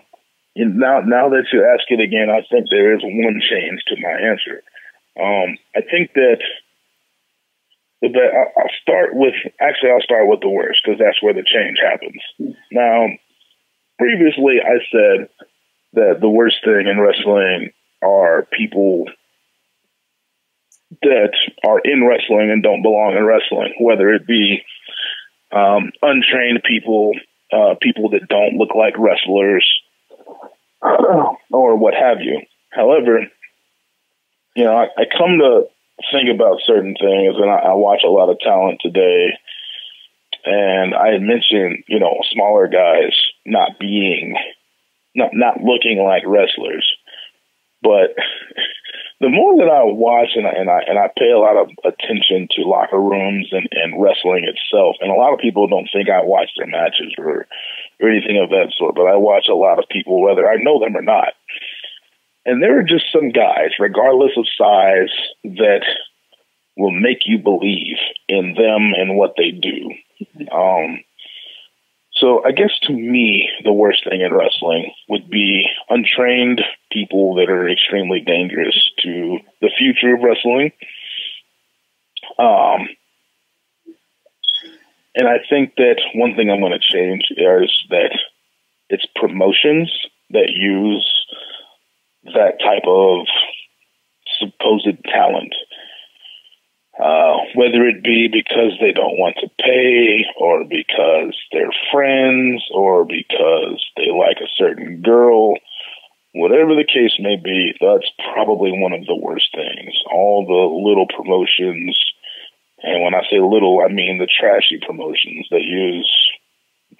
[0.56, 4.12] now, now that you ask it again, I think there is one change to my
[4.12, 4.62] answer.
[5.18, 6.38] Um, I think that
[8.02, 11.78] that I'll start with actually I'll start with the worst because that's where the change
[11.80, 12.54] happens.
[12.70, 13.06] Now,
[13.98, 15.28] previously I said
[15.94, 17.70] that the worst thing in wrestling
[18.02, 19.06] are people
[21.02, 21.32] that
[21.66, 24.62] are in wrestling and don't belong in wrestling, whether it be
[25.52, 27.12] um, untrained people
[27.52, 29.68] uh, people that don't look like wrestlers
[30.82, 32.40] or what have you.
[32.70, 33.20] However,
[34.56, 35.68] you know, I, I come to
[36.12, 39.38] think about certain things, and I, I watch a lot of talent today.
[40.44, 43.14] And I had mentioned, you know, smaller guys
[43.46, 44.36] not being,
[45.14, 46.86] not not looking like wrestlers,
[47.82, 48.14] but
[49.20, 51.70] the more that I watch and I, and I and I pay a lot of
[51.84, 56.08] attention to locker rooms and, and wrestling itself, and a lot of people don't think
[56.08, 57.46] I watch their matches or
[58.00, 60.80] or anything of that sort, but I watch a lot of people whether I know
[60.80, 61.34] them or not.
[62.44, 65.84] And there are just some guys, regardless of size, that
[66.76, 67.96] will make you believe
[68.28, 69.90] in them and what they do.
[70.52, 71.03] Um,
[72.16, 76.60] so I guess to me, the worst thing in wrestling would be untrained
[76.92, 80.72] people that are extremely dangerous to the future of wrestling.
[82.38, 82.88] Um,
[85.16, 88.18] and I think that one thing I'm going to change is that
[88.90, 89.92] it's promotions
[90.30, 91.26] that use
[92.24, 93.26] that type of
[94.38, 95.54] supposed talent
[96.98, 103.04] uh, whether it be because they don't want to pay, or because they're friends, or
[103.04, 105.54] because they like a certain girl,
[106.34, 109.94] whatever the case may be, that's probably one of the worst things.
[110.12, 111.98] All the little promotions,
[112.82, 116.10] and when I say little, I mean the trashy promotions that use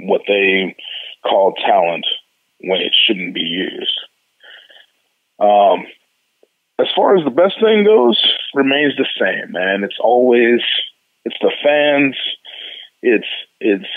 [0.01, 0.77] what they
[1.23, 2.07] call talent
[2.61, 3.99] when it shouldn't be used.
[5.39, 5.87] Um,
[6.79, 8.21] as far as the best thing goes,
[8.55, 9.85] remains the same, man.
[9.85, 10.61] It's always
[11.25, 12.17] it's the fans.
[13.03, 13.29] It's
[13.61, 13.89] it's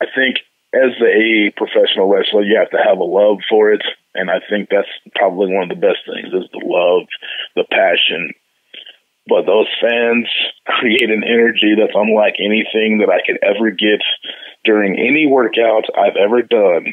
[0.00, 0.38] I think
[0.74, 3.82] as a professional wrestler, you have to have a love for it,
[4.14, 7.06] and I think that's probably one of the best things is the love,
[7.56, 8.34] the passion.
[9.28, 10.26] But those fans
[10.66, 14.02] create an energy that's unlike anything that I could ever get
[14.64, 16.86] during any workout I've ever done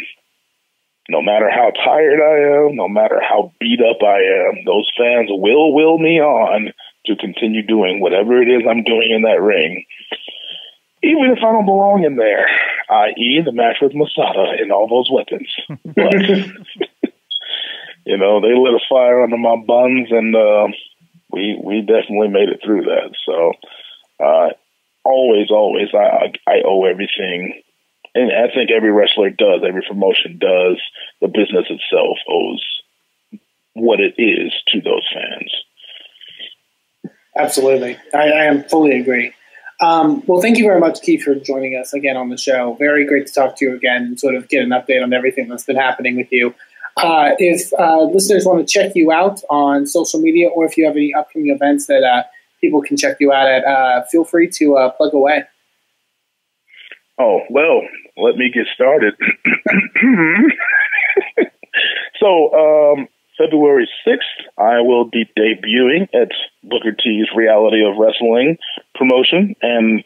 [1.10, 5.30] no matter how tired I am, no matter how beat up I am, those fans
[5.30, 6.74] will will me on
[7.06, 9.86] to continue doing whatever it is I'm doing in that ring.
[11.04, 12.48] Even if I don't belong in there,
[12.90, 15.54] i.e., the match with Masada and all those weapons.
[15.96, 16.16] But,
[18.06, 20.68] you know, they lit a fire under my buns, and uh,
[21.32, 23.14] we we definitely made it through that.
[23.26, 23.54] So,
[24.20, 24.50] uh,
[25.04, 27.62] always, always, I I owe everything
[28.16, 30.82] and I think every wrestler does, every promotion does,
[31.22, 32.66] the business itself owes
[33.74, 35.54] what it is to those fans.
[37.38, 37.98] Absolutely.
[38.14, 39.34] I, I am fully agree.
[39.82, 42.76] Um, well, thank you very much, Keith, for joining us again on the show.
[42.80, 45.50] Very great to talk to you again and sort of get an update on everything
[45.50, 46.56] that's been happening with you.
[46.96, 50.86] Uh, if uh, listeners want to check you out on social media or if you
[50.86, 52.24] have any upcoming events that uh,
[52.62, 55.44] people can check you out at, uh, feel free to uh, plug away.
[57.18, 57.82] Oh, well,
[58.18, 59.16] let me get started.
[62.20, 66.32] so, um, February 6th, I will be debuting at
[66.64, 68.58] Booker T's Reality of Wrestling
[68.96, 69.56] promotion.
[69.62, 70.04] And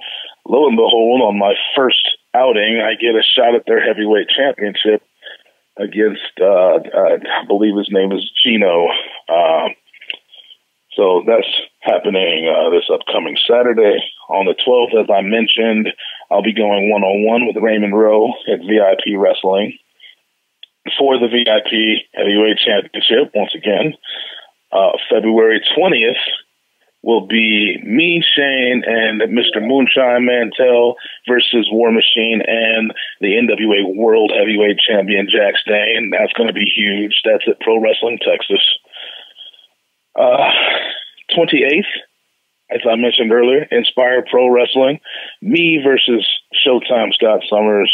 [0.47, 5.01] lo and behold, on my first outing, I get a shot at their heavyweight championship
[5.77, 8.87] against, uh, uh, I believe his name is Gino.
[9.27, 9.69] Uh,
[10.95, 11.47] so that's
[11.81, 13.99] happening uh, this upcoming Saturday.
[14.29, 15.89] On the 12th, as I mentioned,
[16.31, 19.77] I'll be going one on one with Raymond Rowe at VIP Wrestling
[20.97, 23.93] for the VIP Heavyweight Championship once again.
[24.71, 26.21] Uh, February 20th
[27.01, 29.65] will be me, Shane, and Mr.
[29.65, 30.95] Moonshine Mantell
[31.27, 36.11] versus War Machine and the NWA World Heavyweight Champion Jax Dane.
[36.11, 37.21] That's going to be huge.
[37.23, 38.61] That's at Pro Wrestling Texas.
[40.15, 40.51] Uh,
[41.35, 41.83] 28th,
[42.71, 44.99] as I mentioned earlier, Inspire Pro Wrestling,
[45.41, 47.91] me versus Showtime Scot Summers,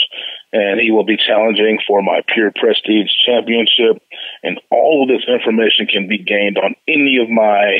[0.51, 4.01] and he will be challenging for my Pure Prestige Championship.
[4.43, 7.79] And all of this information can be gained on any of my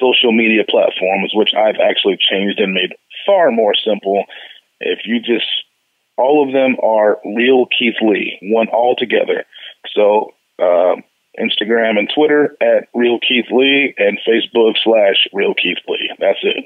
[0.00, 2.94] social media platforms, which I've actually changed and made
[3.26, 4.24] far more simple.
[4.80, 5.46] If you just,
[6.16, 9.44] all of them are Real Keith Lee, one all together.
[9.94, 10.96] So, uh,
[11.38, 16.10] Instagram and Twitter at Real Keith Lee and Facebook slash Real Keith Lee.
[16.18, 16.64] That's it.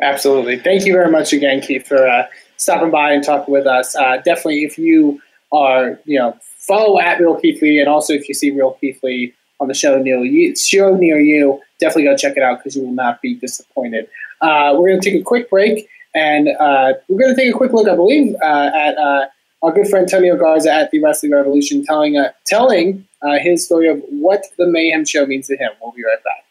[0.00, 0.58] Absolutely.
[0.58, 3.94] Thank you very much again, Keith, for uh, stopping by and talking with us.
[3.94, 5.20] Uh, definitely, if you
[5.52, 8.98] are, you know, follow at Real Keith Lee, and also if you see Real Keith
[9.02, 12.74] Lee on the show near you, show near you, definitely go check it out because
[12.74, 14.08] you will not be disappointed.
[14.40, 17.56] Uh, we're going to take a quick break, and uh, we're going to take a
[17.56, 19.26] quick look, I believe, uh, at uh,
[19.62, 24.02] our good friend Antonio Garza at the Wrestling Revolution, telling telling uh, his story of
[24.08, 25.70] what the Mayhem Show means to him.
[25.80, 26.42] We'll be right back.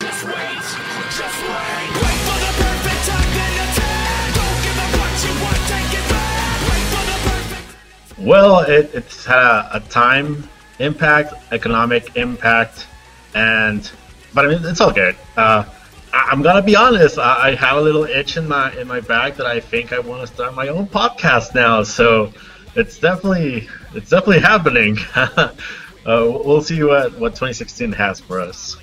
[8.17, 10.47] Well, it, it's had a, a, time
[10.79, 12.87] impact, economic impact,
[13.33, 13.89] and
[14.33, 15.15] but I mean it's all good.
[15.35, 15.65] Uh,
[16.13, 17.17] I, am gonna be honest.
[17.17, 19.99] I, I, have a little itch in my in my back that I think I
[19.99, 21.81] want to start my own podcast now.
[21.81, 22.31] So
[22.75, 24.97] it's definitely it's definitely happening.
[26.05, 28.77] uh, we'll see what what 2016 has for us.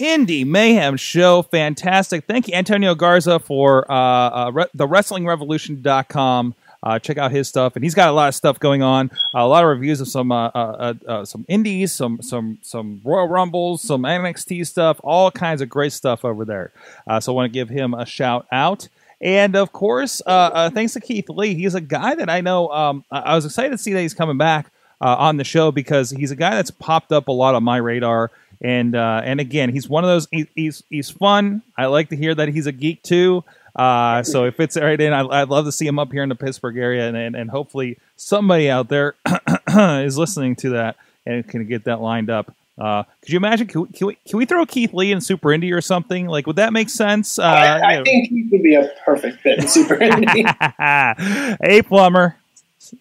[0.00, 1.42] Indie Mayhem Show.
[1.42, 2.24] Fantastic.
[2.24, 6.54] Thank you, Antonio Garza, for uh, uh, re- the WrestlingRevolution.com.
[6.82, 9.10] Uh, check out his stuff, and he's got a lot of stuff going on.
[9.34, 13.02] Uh, a lot of reviews of some uh, uh, uh some indies, some some some
[13.04, 16.72] Royal Rumbles, some NXT stuff, all kinds of great stuff over there.
[17.06, 18.88] Uh, so I want to give him a shout out.
[19.20, 22.68] And of course, thanks to Keith Lee, he's a guy that I know.
[22.68, 26.30] Um, I was excited to see that he's coming back on the show because he's
[26.30, 28.30] a guy that's popped up a lot on my radar
[28.60, 30.28] and uh, and again, he's one of those.
[30.30, 31.62] He, he's he's fun.
[31.76, 33.42] I like to hear that he's a geek too.
[33.74, 36.28] Uh, so if it's right in, I, would love to see him up here in
[36.28, 39.14] the Pittsburgh area, and and, and hopefully somebody out there
[39.68, 42.54] is listening to that and can get that lined up.
[42.80, 43.66] Uh, could you imagine?
[43.66, 46.26] Can we, can we, can, we, throw Keith Lee in Super Indy or something?
[46.26, 47.38] Like, would that make sense?
[47.38, 50.44] Uh, I, I think he would be a perfect fit in Super Indy.
[50.78, 52.36] hey, plumber,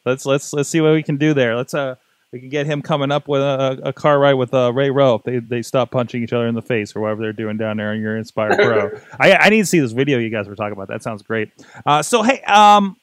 [0.05, 1.55] let's let's let's see what we can do there.
[1.55, 1.95] Let's uh
[2.31, 5.15] we can get him coming up with a, a car ride with uh, Ray Rowe
[5.15, 7.77] if they, they stop punching each other in the face or whatever they're doing down
[7.77, 8.99] there in your Inspire Pro.
[9.19, 10.89] I, I need to see this video you guys were talking about.
[10.89, 11.49] That sounds great.
[11.85, 12.97] Uh, so, hey, um,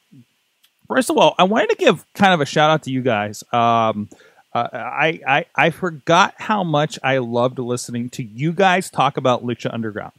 [0.87, 3.43] first of all, I wanted to give kind of a shout out to you guys.
[3.51, 4.09] Um,
[4.57, 9.45] uh, I, I I forgot how much I loved listening to you guys talk about
[9.45, 10.13] Lucha Underground.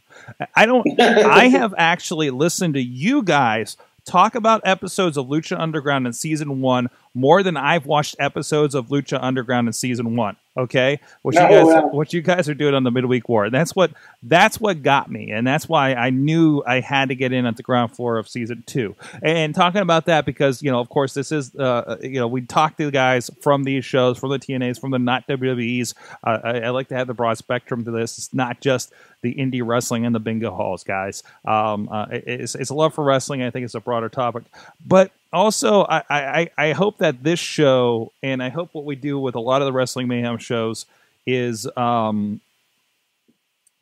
[0.54, 0.86] I don't.
[1.00, 6.60] I have actually listened to you guys talk about episodes of Lucha Underground in season
[6.60, 10.36] one more than I've watched episodes of Lucha Underground in season one.
[10.56, 13.48] Okay, what you guys what you guys are doing on the midweek war.
[13.48, 13.92] That's what
[14.24, 17.56] that's what got me, and that's why I knew I had to get in at
[17.56, 18.96] the ground floor of season two.
[19.22, 22.40] And talking about that because you know, of course, this is uh, you know we
[22.40, 25.94] talk to the guys from these shows, from the TNAs, from the not WWEs.
[26.24, 28.18] Uh, I, I, like to have the broad spectrum to this.
[28.18, 31.22] It's not just the indie wrestling and the bingo halls, guys.
[31.44, 33.42] Um, uh, it's, it's a love for wrestling.
[33.42, 34.42] I think it's a broader topic,
[34.84, 39.18] but also I, I, I hope that this show and I hope what we do
[39.18, 40.86] with a lot of the Wrestling Mayhem shows
[41.26, 42.40] is um,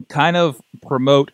[0.08, 1.30] kind of promote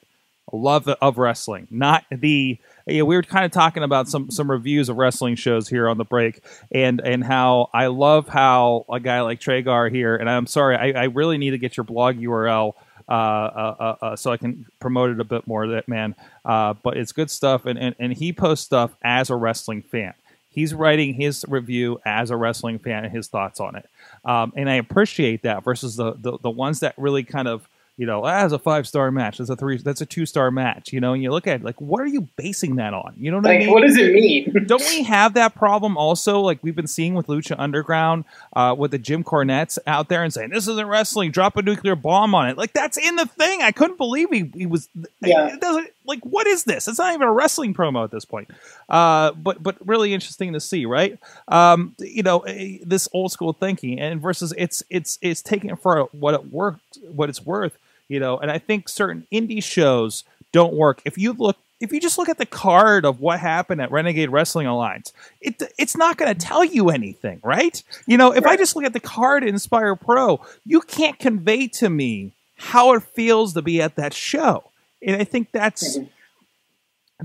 [0.52, 2.58] love of wrestling, not the.
[2.88, 5.88] You know, we were kind of talking about some some reviews of wrestling shows here
[5.88, 6.42] on the break,
[6.72, 11.02] and and how I love how a guy like Tragar here, and I'm sorry, I,
[11.02, 12.74] I really need to get your blog URL.
[13.12, 15.66] Uh, uh, uh, so I can promote it a bit more.
[15.66, 19.82] That man, but it's good stuff, and, and and he posts stuff as a wrestling
[19.82, 20.14] fan.
[20.48, 23.86] He's writing his review as a wrestling fan and his thoughts on it,
[24.24, 28.06] um, and I appreciate that versus the, the the ones that really kind of you
[28.06, 29.38] know, ah, that's a five star match.
[29.38, 29.76] That's a three.
[29.76, 30.92] That's a two star match.
[30.92, 33.14] You know, and you look at it, like, what are you basing that on?
[33.18, 33.70] You know what like, I mean?
[33.70, 34.52] what does it mean?
[34.66, 36.40] Don't we have that problem also?
[36.40, 38.24] Like we've been seeing with Lucha Underground,
[38.54, 41.32] uh, with the Jim Cornettes out there and saying this isn't wrestling.
[41.32, 42.56] Drop a nuclear bomb on it.
[42.56, 43.60] Like that's in the thing.
[43.60, 44.88] I couldn't believe he, he was.
[45.20, 45.48] Yeah.
[45.48, 46.88] It doesn't like what is this?
[46.88, 48.50] It's not even a wrestling promo at this point.
[48.88, 51.18] Uh, but but really interesting to see, right?
[51.48, 55.78] Um, you know, eh, this old school thinking and versus it's it's it's taking it
[55.78, 57.78] for what it worked, what it's worth
[58.12, 61.98] you know and i think certain indie shows don't work if you look if you
[62.00, 66.18] just look at the card of what happened at renegade wrestling alliance it it's not
[66.18, 69.42] going to tell you anything right you know if i just look at the card
[69.42, 74.12] at inspire pro you can't convey to me how it feels to be at that
[74.12, 74.62] show
[75.06, 75.98] and i think that's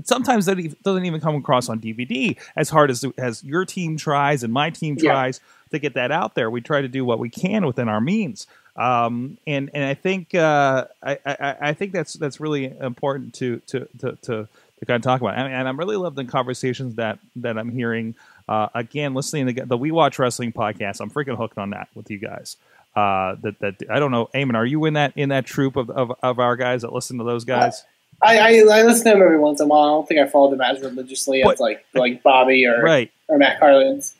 [0.04, 3.96] sometimes that e- doesn't even come across on DVD as hard as as your team
[3.96, 5.12] tries and my team Yeah.
[5.12, 6.50] tries to get that out there.
[6.50, 10.34] We try to do what we can within our means, um, and and I think
[10.34, 14.48] uh, I, I I think that's that's really important to to to to,
[14.78, 15.34] to kind of talk about.
[15.36, 18.14] And, and I'm really loving the conversations that that I'm hearing.
[18.48, 22.10] Uh, again, listening to the We Watch Wrestling podcast, I'm freaking hooked on that with
[22.10, 22.56] you guys.
[22.98, 25.90] Uh, that that I don't know, Eamon, are you in that in that troop of,
[25.90, 27.84] of, of our guys that listen to those guys?
[28.22, 29.84] I, I I listen to them every once in a while.
[29.84, 33.12] I don't think I follow them as religiously But- as like like Bobby or Right.
[33.28, 34.14] or Matt Carlins.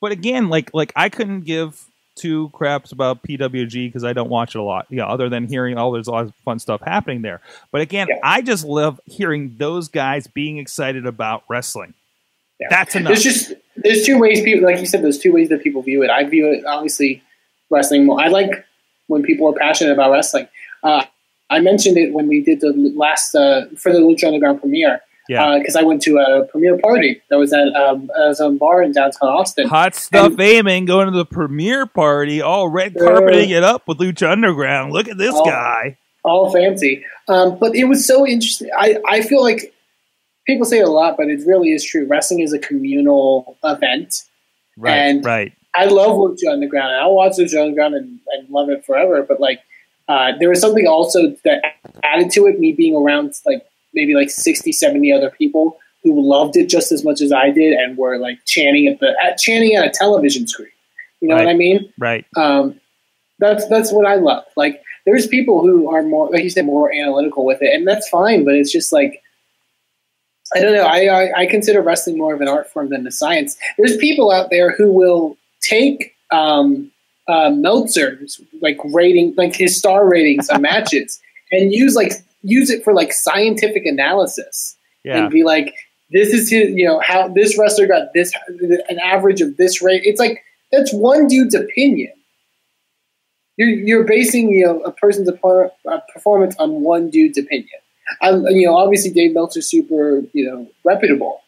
[0.00, 1.84] but again, like like I couldn't give
[2.16, 4.86] two craps about PWG because I don't watch it a lot.
[4.88, 7.40] Yeah, other than hearing all there's a lot of fun stuff happening there.
[7.72, 8.18] But again, Yeah.
[8.22, 11.94] I just love hearing those guys being excited about wrestling.
[12.60, 12.68] Yeah.
[12.70, 13.10] That's enough.
[13.12, 15.02] There's just there's two ways people like you said.
[15.02, 16.10] There's two ways that people view it.
[16.10, 17.22] I view it obviously
[17.74, 18.20] wrestling more.
[18.20, 18.50] I like
[19.08, 20.48] when people are passionate about wrestling.
[20.82, 21.04] Uh,
[21.50, 25.58] I mentioned it when we did the last uh, for the Lucha Underground premiere yeah.
[25.58, 28.92] because I went to a premiere party that was at um, was a bar in
[28.92, 29.68] downtown Austin.
[29.68, 33.98] Hot stuff, and- Eamon, going to the premiere party, all red carpeting it up with
[33.98, 34.92] Lucha Underground.
[34.92, 35.44] Look at this Oh.
[35.44, 35.96] guy.
[36.24, 37.04] all fancy.
[37.28, 38.70] Um, but it was so interesting.
[38.76, 39.74] I, I feel like
[40.46, 42.06] people say it a lot, but it really is true.
[42.06, 44.22] Wrestling is a communal event.
[44.78, 45.52] Right, And- right.
[45.74, 49.22] I love Lucha Underground, and I'll watch Lucha Underground and, and love it forever.
[49.22, 49.60] But like,
[50.08, 51.62] uh, there was something also that
[52.02, 52.58] added to it.
[52.60, 57.02] Me being around like maybe like 60, 70 other people who loved it just as
[57.04, 60.46] much as I did, and were like chanting at the at, chanting at a television
[60.46, 60.68] screen.
[61.20, 61.44] You know Right.
[61.46, 61.92] what I mean?
[61.98, 62.26] Right.
[62.36, 62.78] um,
[63.38, 64.44] that's that's what I love.
[64.56, 68.08] Like, there's people who are more, like you said, more analytical with it, and that's
[68.08, 68.44] fine.
[68.44, 69.20] But it's just like,
[70.54, 70.84] I don't know.
[70.84, 73.56] I, I I consider wrestling more of an art form than a science.
[73.78, 76.90] There's people out there who will take um,
[77.28, 81.20] uh, Meltzer's like rating, like his star ratings of matches,
[81.52, 82.12] and use like
[82.42, 85.18] use it for like scientific analysis Yeah.
[85.18, 85.74] and be like,
[86.10, 88.32] this is his, you know, how this wrestler got this,
[88.88, 90.02] an average of this rate.
[90.04, 92.12] It's like, that's one dude's opinion.
[93.56, 97.68] You're, you're basing, you know, a person's uh, performance on one dude's opinion.
[98.20, 101.40] Um, you know, obviously Dave Meltzer's super, you know, reputable.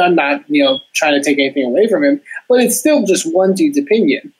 [0.00, 3.32] I'm not, you know, trying to take anything away from him, but it's still just
[3.32, 4.32] one dude's opinion.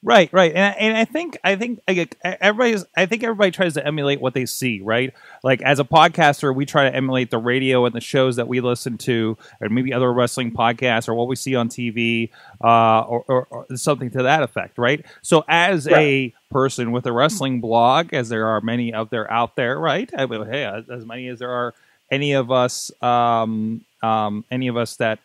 [0.00, 1.80] Right, right, and and I think I think
[2.22, 5.12] everybody's I think everybody tries to emulate what they see, right?
[5.42, 8.60] Like as a podcaster, we try to emulate the radio and the shows that we
[8.60, 12.30] listen to, or maybe other wrestling podcasts, or what we see on TV,
[12.62, 15.04] uh, or, or, or something to that effect, right?
[15.22, 19.56] So as a person with a wrestling blog, as there are many out there out
[19.56, 20.08] there, right?
[20.16, 21.74] I mean, hey, as many as there are
[22.10, 25.18] any of us, um, um, any of us that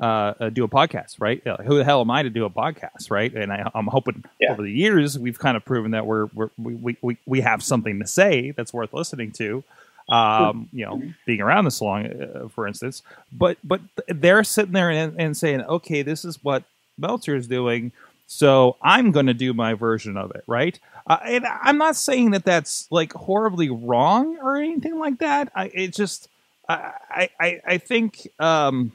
[0.00, 1.42] uh, uh, do a podcast, right?
[1.66, 3.32] Who the hell am I to do a podcast, right?
[3.34, 4.52] And I, I'm hoping Yeah.
[4.52, 7.62] over the years we've kind of proven that we're, we're we, we, we, we have
[7.64, 9.64] something to say that's worth listening to.
[10.08, 14.88] Um, you know, being around this long, uh, for instance, but but they're sitting there
[14.90, 16.62] and, and saying, okay, this is what
[16.96, 17.92] Meltzer is doing,
[18.30, 20.78] so I'm going to do my version of it, right?
[21.06, 25.50] Uh, and I'm not saying that that's like horribly wrong or anything like that.
[25.56, 26.28] I it just
[26.68, 28.28] I I I, think.
[28.38, 28.92] Um,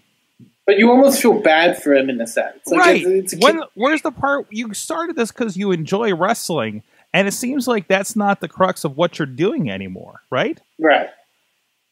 [0.67, 2.59] But you almost feel bad for him in a sense.
[2.67, 3.01] Like right.
[3.03, 7.33] It's, it's when where's the part you started this because you enjoy wrestling, and it
[7.33, 10.61] seems like that's not the crux of what you're doing anymore, right?
[10.77, 11.09] right.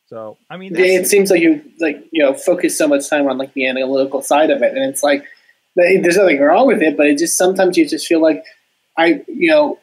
[0.10, 3.40] So I mean, it seems like you like you know focus so much time on
[3.40, 5.26] like the analytical side of it, and it's like
[5.76, 8.44] there's nothing wrong with it, but it just sometimes you just feel like
[8.98, 9.80] I you know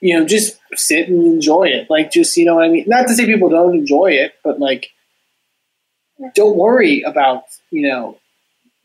[0.00, 1.88] you know, just sit and enjoy it.
[1.90, 2.84] Like, just you know what I mean.
[2.86, 4.90] Not to say people don't enjoy it, but like,
[6.34, 8.18] don't worry about you know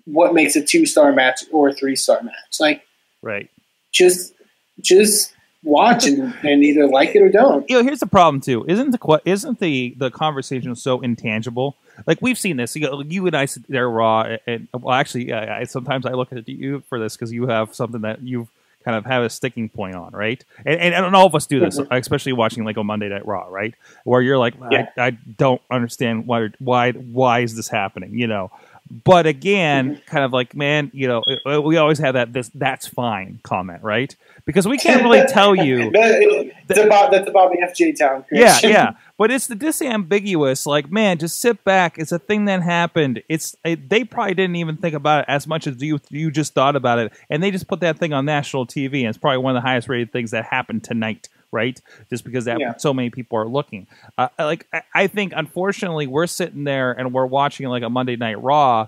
[0.06, 2.60] what makes a two star match or a three star match.
[2.60, 2.84] Like,
[3.22, 3.50] Right.
[3.92, 4.34] just
[4.80, 5.34] just
[5.64, 7.70] watch and, and either like it or don't.
[7.70, 8.66] you know, here's the problem too.
[8.68, 11.76] Isn't the isn't the the conversation so intangible?
[12.06, 12.76] Like we've seen this.
[12.76, 16.12] You, know, you and I sit there raw, and well, actually, I, I sometimes I
[16.12, 18.50] look at you for this because you have something that you've
[18.88, 20.46] kind of have a sticking point on, right?
[20.66, 21.92] And, and, and all of us do this, mm-hmm.
[21.94, 23.76] especially watching like a Monday Night Raw, right?
[24.06, 24.88] Where you're like, Yeah.
[24.98, 28.50] I, I don't understand why why why is this happening, you know?
[28.90, 31.24] But again, kind of like, man, you know,
[31.62, 34.16] we always have that this that's fine comment, right?
[34.46, 35.92] Because we can't really tell you.
[35.92, 38.26] That- about that's about the FJ Town.
[38.32, 38.92] Yeah, yeah.
[39.18, 41.98] But it's the disambiguous, like, man, just sit back.
[41.98, 43.24] It's a thing that happened.
[43.28, 46.54] It's it, they probably didn't even think about it as much as you you just
[46.54, 49.40] thought about it, and they just put that thing on national TV, and it's probably
[49.40, 51.80] one of the highest rated things that happened tonight, right?
[52.10, 52.76] Just because that Yeah.
[52.78, 53.88] so many people are looking.
[54.18, 58.16] Uh, like, I, I think, unfortunately, we're sitting there and we're watching like a Monday
[58.16, 58.88] Night Raw.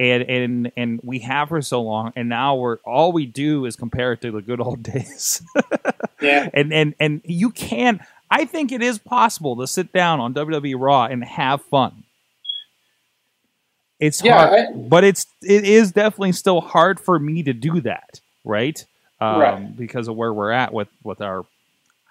[0.00, 3.74] And, and and we have for so long, and now we're all we do is
[3.74, 5.42] compare it to the good old days.
[6.20, 6.48] yeah.
[6.54, 7.98] and and and you can
[8.30, 12.04] I think it is possible to sit down on WWE Raw and have fun.
[13.98, 17.80] It's Yeah, hard, I- but it's it is definitely still hard for me to do
[17.80, 18.84] that, right?
[19.20, 19.76] Um, Right.
[19.76, 21.44] Because of where we're at with with our,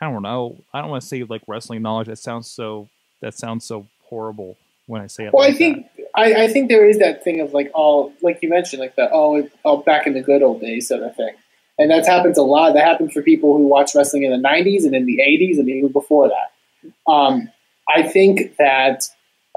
[0.01, 2.07] I don't know, I don't want to say like wrestling knowledge.
[2.07, 2.87] That sounds so
[3.21, 5.33] that sounds so horrible when I say it.
[5.33, 8.39] Well, I like think I, I think there is that thing of like all like
[8.41, 11.33] you mentioned like the oh oh back in the good old days sort of thing,
[11.77, 12.73] and that's happens a lot.
[12.73, 15.69] That happens for people who watch wrestling in the '90s and in the '80s and
[15.69, 17.11] even before that.
[17.11, 17.49] Um,
[17.87, 19.03] I think that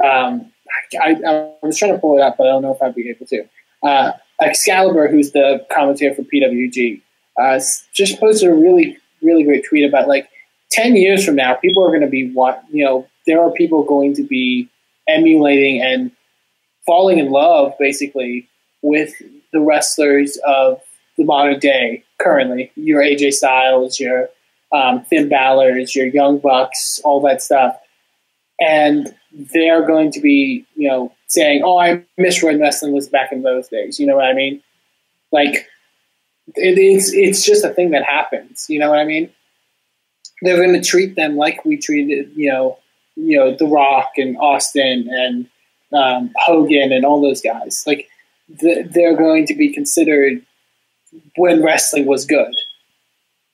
[0.02, 0.52] um,
[1.00, 2.94] I, I, I was trying to pull it up, but I don't know if I'd
[2.94, 3.44] be able to.
[3.82, 7.02] Uh, Excalibur, who's the commentator for PWG,
[7.40, 7.60] uh,
[7.92, 10.28] just posted a really really great tweet about like
[10.70, 13.06] ten years from now, people are going to be what you know.
[13.26, 14.68] There are people going to be
[15.06, 16.10] emulating and
[16.86, 18.48] falling in love basically
[18.82, 19.12] with
[19.52, 20.80] the wrestlers of
[21.16, 22.72] the modern day currently.
[22.76, 24.28] Your AJ Styles, your
[24.72, 27.76] um, Finn Balor's, your Young Bucks, all that stuff.
[28.60, 33.32] And they're going to be, you know, saying, oh, I miss when wrestling was back
[33.32, 33.98] in those days.
[33.98, 34.62] You know what I mean?
[35.32, 35.66] Like,
[36.56, 38.66] it, it's, it's just a thing that happens.
[38.68, 39.30] You know what I mean?
[40.42, 42.78] They're going to treat them like we treated, you know,
[43.16, 45.48] you know, The Rock and Austin and
[45.92, 47.84] um, Hogan and all those guys.
[47.86, 48.08] Like
[48.58, 50.44] th- they're going to be considered
[51.36, 52.54] when wrestling was good.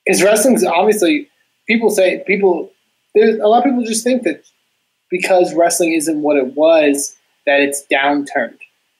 [0.05, 1.29] Because wrestling's obviously
[1.67, 2.71] people say people.
[3.13, 4.45] There's a lot of people just think that
[5.09, 8.59] because wrestling isn't what it was, that it's downturned.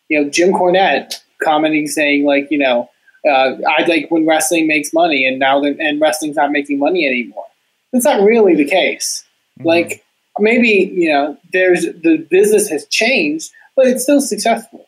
[0.09, 2.89] You know, Jim Cornette commenting saying like, you know,
[3.25, 7.05] uh, I like when wrestling makes money, and now that and wrestling's not making money
[7.05, 7.45] anymore.
[7.91, 9.23] That's not really the case.
[9.63, 10.03] Like
[10.39, 14.87] maybe you know, there's the business has changed, but it's still successful,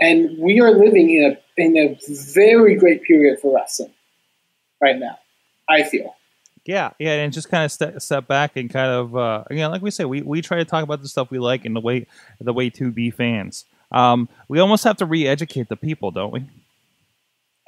[0.00, 1.98] and we are living in a in a
[2.34, 3.92] very great period for wrestling
[4.80, 5.18] right now.
[5.68, 6.14] I feel.
[6.66, 9.70] Yeah, yeah, and just kind of step, step back and kind of, uh, you know,
[9.70, 11.80] like we say, we, we try to talk about the stuff we like and the
[11.80, 12.08] way
[12.40, 13.64] the way to be fans.
[13.92, 16.44] Um, we almost have to re-educate the people, don't we?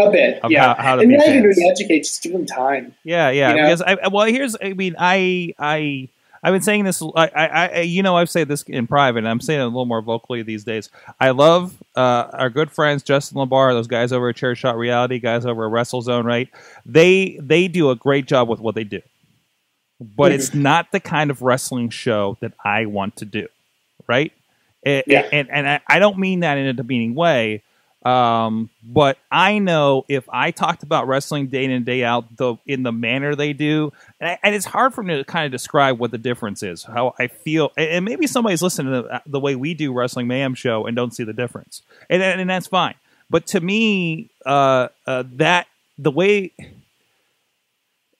[0.01, 0.75] A bit, yeah.
[0.75, 1.57] how- how to and even fans.
[1.57, 2.95] re-educate, just give them time.
[3.05, 3.51] Yeah, yeah.
[3.51, 3.63] You know?
[3.65, 6.09] Because I well, here's I mean, I I
[6.41, 7.03] I've been saying this.
[7.03, 9.67] I, I, I you know I've said this in private, and I'm saying it a
[9.67, 10.89] little more vocally these days.
[11.21, 15.19] I love uh, our good friends Justin Labar, those guys over at Chair Shot Reality,
[15.19, 16.23] guys over at WrestleZone.
[16.23, 16.49] Right?
[16.87, 19.01] They they do a great job with what they do,
[20.01, 20.35] but Mhm.
[20.37, 23.49] it's not the kind of wrestling show that I want to do.
[24.07, 24.33] Right?
[24.85, 25.27] And, Yeah.
[25.33, 27.63] and and I, I don't mean that in a demeaning way.
[28.09, 32.57] Um, but I know if I talked about wrestling day in and day out, the
[32.67, 35.53] in the manner they do, and, I- and it's hard for me to kind of
[35.53, 39.41] describe what the difference is, how I feel, and, maybe somebody's listening to the, the
[39.41, 42.67] way we do Wrestling Mayhem show and don't see the difference, and and, and that's
[42.69, 42.95] fine.
[43.31, 45.67] But to me, uh, uh, that
[45.99, 46.53] the way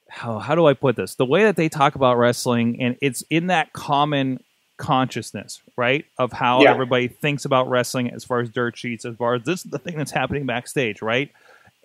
[0.07, 1.15] how how do I put this?
[1.15, 4.43] The way that they talk about wrestling, and it's in that common
[4.79, 6.05] consciousness, right?
[6.17, 6.71] Of how Yeah.
[6.71, 9.77] everybody thinks about wrestling as far as dirt sheets, as far as this is the
[9.77, 11.29] thing that's happening backstage, right?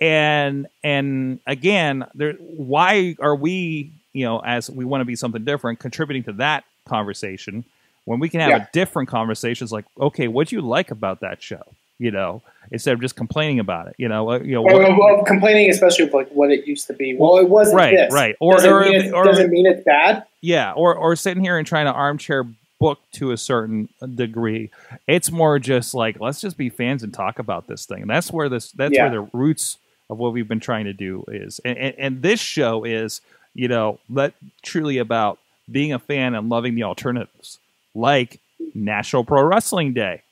[0.01, 5.45] And and again, there why are we, you know, as we want to be something
[5.45, 7.65] different, contributing to that conversation
[8.05, 8.63] when we can have Yeah.
[8.65, 11.63] a different conversations like, okay, what do you like about that show?
[11.99, 12.43] You know,
[12.73, 16.07] instead of just complaining about it, you know, uh, you know, what- or complaining, especially
[16.07, 17.15] of like what it used to be.
[17.17, 18.13] Well, it wasn't Right, this.
[18.13, 18.35] right.
[18.41, 20.25] Or- doesn't, or mean it, or- doesn't mean it's bad.
[20.41, 22.45] yeah or or sitting here and trying to armchair
[22.85, 24.71] book to a certain degree
[25.07, 28.31] it's more just like let's just be fans and talk about this thing and that's
[28.31, 29.05] where this that's Yeah.
[29.09, 29.79] where the roots
[30.11, 33.21] of what we've been trying to do is and, and, and this show is
[33.57, 35.39] you know, let truly about
[35.71, 37.61] being a fan and loving the alternatives,
[37.95, 38.41] like
[38.75, 40.23] National Pro Wrestling Day.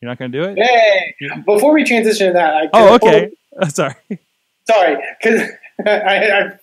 [0.00, 0.58] You're not going to do it?
[0.58, 1.14] Hey,
[1.46, 3.30] before we transition to that, I Oh, okay.
[3.68, 3.94] Sorry.
[4.66, 5.48] Sorry, because
[5.86, 6.58] I, I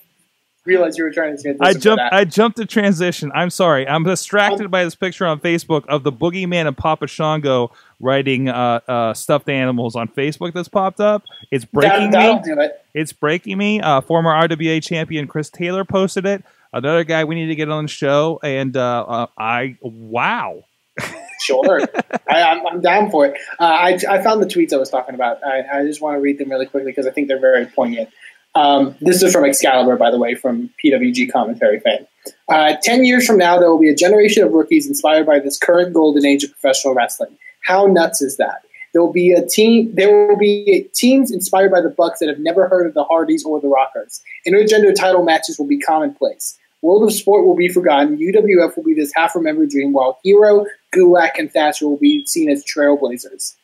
[0.66, 1.56] realized you were trying to.
[1.60, 2.04] I jumped.
[2.12, 3.32] I jumped to transition.
[3.34, 3.88] I'm sorry.
[3.88, 8.80] I'm distracted by this picture on Facebook of the Boogeyman and Papa Shango riding uh,
[8.88, 11.24] uh, stuffed animals on Facebook that's popped up.
[11.52, 12.52] It's breaking that, me.
[12.54, 12.86] it.
[12.94, 13.82] It's breaking me.
[13.82, 16.44] Uh, former RWA champion Chris Taylor posted it.
[16.72, 20.64] Another guy we need to get on the show, and uh, uh, I wow.
[21.42, 21.82] Sure,
[22.30, 23.38] I, I'm, I'm down for it.
[23.60, 25.46] Uh, I, I found the tweets I was talking about.
[25.46, 28.12] I, I just want to read them really quickly because I think they're very poignant.
[28.56, 32.08] Um, this is from Excalibur, by the way, from PWG commentary fan.
[32.50, 35.58] Uh, Ten years from now, there will be a generation of rookies inspired by this
[35.58, 37.36] current golden age of professional wrestling.
[37.66, 38.62] How nuts is that?
[38.94, 39.94] There will be a team.
[39.96, 43.44] There will be teams inspired by the Bucks that have never heard of the Hardys
[43.44, 44.22] or the Rockers.
[44.48, 46.58] Intergender title matches will be commonplace.
[46.84, 48.18] World of Sport will be forgotten.
[48.18, 52.64] UWF will be this half-remembered dream, while Hero, Gulak, and Thatcher will be seen as
[52.64, 53.56] trailblazers.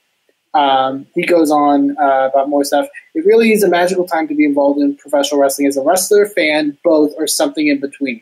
[0.60, 2.88] Um, he goes on uh, about more stuff.
[3.16, 6.26] It really is a magical time to be involved in professional wrestling as a wrestler,
[6.26, 8.22] fan, both, or something in between.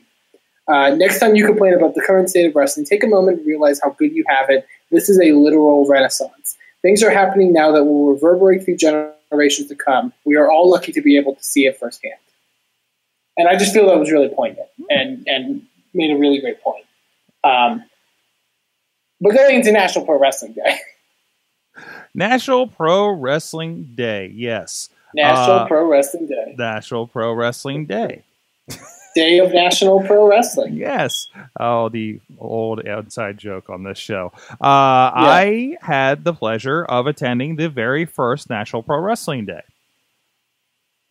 [0.67, 3.47] Uh, next time you complain about the current state of wrestling, take a moment and
[3.47, 4.67] realize how good you have it.
[4.91, 6.57] This is a literal renaissance.
[6.83, 10.13] Things are happening now that will reverberate through generations to come.
[10.23, 12.19] We are all lucky to be able to see it firsthand.
[13.37, 16.85] And I just feel that was really poignant and, and made a really great point.
[17.43, 17.83] Um,
[19.21, 20.77] but going into National Pro Wrestling Day.
[22.17, 24.31] National Pro Wrestling Day.
[24.33, 24.89] Yes.
[25.13, 26.55] National Uh, Pro Wrestling Day.
[26.57, 28.23] National Pro Wrestling Day.
[29.15, 30.73] Day of National Pro Wrestling.
[30.73, 31.27] Yes.
[31.59, 34.31] Oh, the old outside joke on this show.
[34.51, 34.57] Uh,
[35.13, 39.61] I had the pleasure of attending the very first National Pro Wrestling Day.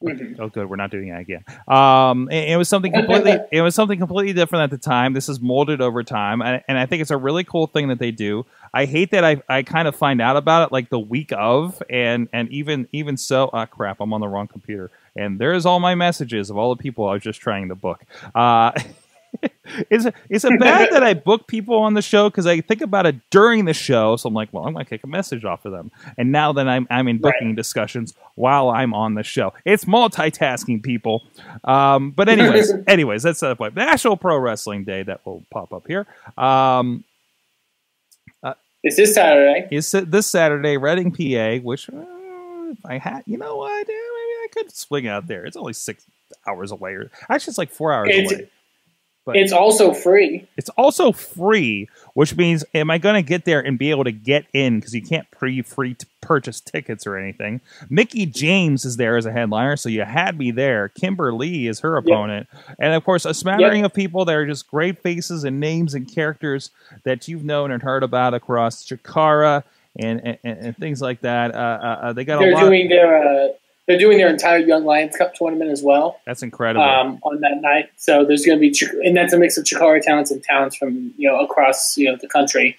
[0.05, 0.37] Mhm.
[0.39, 0.69] Oh, good.
[0.69, 1.43] We're not doing that again.
[1.67, 3.39] Um, it, it was something completely.
[3.51, 5.15] it was something completely different at the time.
[5.15, 7.99] This is molded over time, and, and I think it's a really cool thing that
[7.99, 8.45] they do.
[8.77, 11.83] I hate that I, I kind of find out about it like the week of,
[11.89, 15.81] and and even even so, ah, crap, I'm on the wrong computer, and there's all
[15.81, 18.05] my messages of all the people I was just trying to book.
[18.35, 18.73] Uh,
[19.91, 22.83] is it is it bad that I book people on the show because I think
[22.83, 24.17] about it during the show?
[24.17, 26.69] So I'm like, well, I'm gonna kick a message off of them, and now that
[26.69, 31.23] I'm I'm in booking discussions while I'm on the show, it's multitasking, people.
[31.65, 33.75] Um, but anyways, anyways, that's the point.
[33.75, 36.07] National Pro Wrestling Day that will pop up here.
[36.37, 37.05] Um,
[38.87, 39.67] It's this Saturday.
[39.71, 41.63] is this Saturday, Reading, PA.
[41.63, 41.97] Which uh,
[42.71, 45.45] if I had, you know what, yeah, maybe I could swing out there.
[45.45, 46.05] It's only six
[46.47, 48.49] hours away, or actually, it's like four hours It's- away.
[49.27, 50.47] But- It's also free.
[50.57, 54.13] It's also free, which means am I going to get there and be able to
[54.13, 57.61] get in because you can't pre-free to purchase tickets or anything.
[57.91, 60.89] Mickie James is there as a headliner, so you had me there.
[60.91, 62.49] Kimber Lee is her opponent,
[62.79, 66.13] and of course a smattering of people that are just great faces and names and
[66.13, 66.71] characters
[67.05, 69.65] that you've known and heard about across Chikara
[69.99, 71.55] and and, and things like that.
[71.55, 72.65] Uh, uh, uh, they got a They're lot.
[72.65, 73.49] doing their uh,
[73.87, 76.85] they're doing their entire Young Lions Cup tournament as well That's incredible.
[76.85, 77.91] um, on that night.
[77.97, 81.15] So there's going to be and that's a mix of Chikara towns and towns from
[81.17, 82.77] you know across you know the country.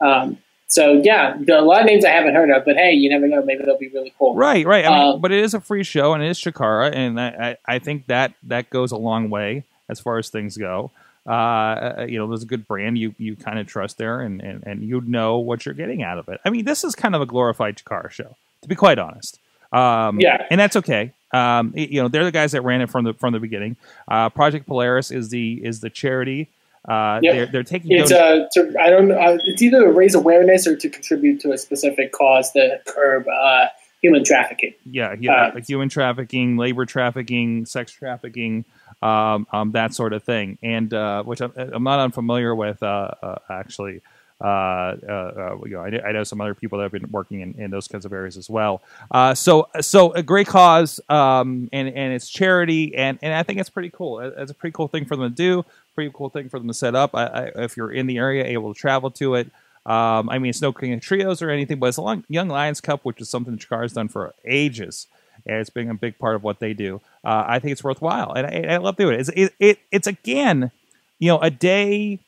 [0.00, 3.10] Um, so yeah, there a lot of names I haven't heard of, but hey, you
[3.10, 3.42] never know.
[3.44, 4.36] Maybe they'll be really cool.
[4.36, 4.84] Right, right.
[4.84, 7.56] I mean, Um, but it is a free show and it is Chikara, and I,
[7.66, 10.92] I, I think that that goes a long way as far as things go.
[11.26, 14.62] Uh, you know, there's a good brand you you kind of trust there, and, and
[14.64, 16.40] and you know what you're getting out of it.
[16.44, 19.39] I mean, this is kind of a glorified Chikara show, to be quite honest.
[19.72, 20.46] Um, Yeah.
[20.50, 21.12] and that's okay.
[21.32, 23.76] Um, you know, they're the guys that ran it from the from the beginning.
[24.08, 26.48] Uh, Project Polaris is the is the charity.
[26.88, 27.34] Uh, Yep.
[27.34, 29.14] they're they're taking It's uh, to, I don't know.
[29.18, 33.26] Uh, it's either to raise awareness or to contribute to a specific cause to curb
[33.28, 33.66] uh,
[34.02, 34.72] human trafficking.
[34.86, 38.64] yeah, yeah, uh, like human trafficking, labor trafficking, sex trafficking,
[39.02, 43.10] um, um, that sort of thing, and uh, which I'm, I'm not unfamiliar with uh,
[43.22, 44.00] uh, actually.
[44.40, 47.40] Uh, uh, uh, you know, I, I know some other people that have been working
[47.40, 48.82] in, in those kinds of areas as well.
[49.10, 53.60] Uh, so, so a great cause, um, and and it's charity, and and I think
[53.60, 54.20] it's pretty cool.
[54.20, 55.64] It's a pretty cool thing for them to do.
[55.94, 57.14] Pretty cool thing for them to set up.
[57.14, 59.50] I, I, if you're in the area, able to travel to it.
[59.84, 62.80] Um, I mean, it's no King of Trios or anything, but it's a Young Lions
[62.80, 65.06] Cup, which is something Chikara's done for ages,
[65.46, 67.00] and it's been a big part of what they do.
[67.24, 69.20] Uh, I think it's worthwhile, and I, I love doing it.
[69.20, 69.78] It's, it, it.
[69.90, 70.70] It's again,
[71.18, 72.20] you know, a day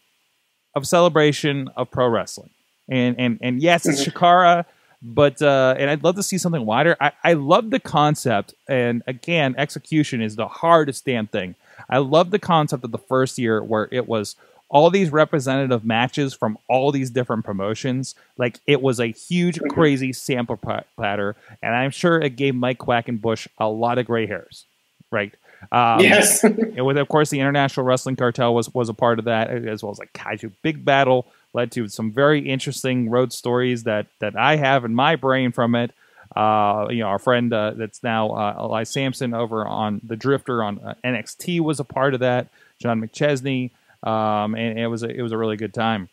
[0.75, 2.51] of celebration of pro wrestling,
[2.89, 4.65] and and and yes, it's Chikara,
[5.03, 6.97] but uh, and I'd love to see something wider.
[7.01, 11.55] I, I love the concept, and again, execution is the hardest damn thing.
[11.91, 14.37] I love the concept of the first year where it was
[14.69, 18.15] all these representative matches from all these different promotions.
[18.39, 20.57] Like it was a huge, crazy sample
[20.97, 24.65] platter, and I'm sure it gave Mike Quackenbush a lot of gray hairs.
[25.11, 25.35] right?
[25.71, 26.43] Um, yes.
[26.45, 29.83] and with of course the International Wrestling Cartel was was a part of that as
[29.83, 34.37] well as like Kaiju Big Battel led to some very interesting road stories that that
[34.37, 35.93] I have in my brain from it.
[36.35, 40.63] Uh, you know, our friend uh, that's now uh, Elias Samson over on the Drifter
[40.63, 42.49] on uh, NXT was a part of that.
[42.79, 43.71] John McChesney,
[44.03, 46.09] um, and, it was a, it was a really good time.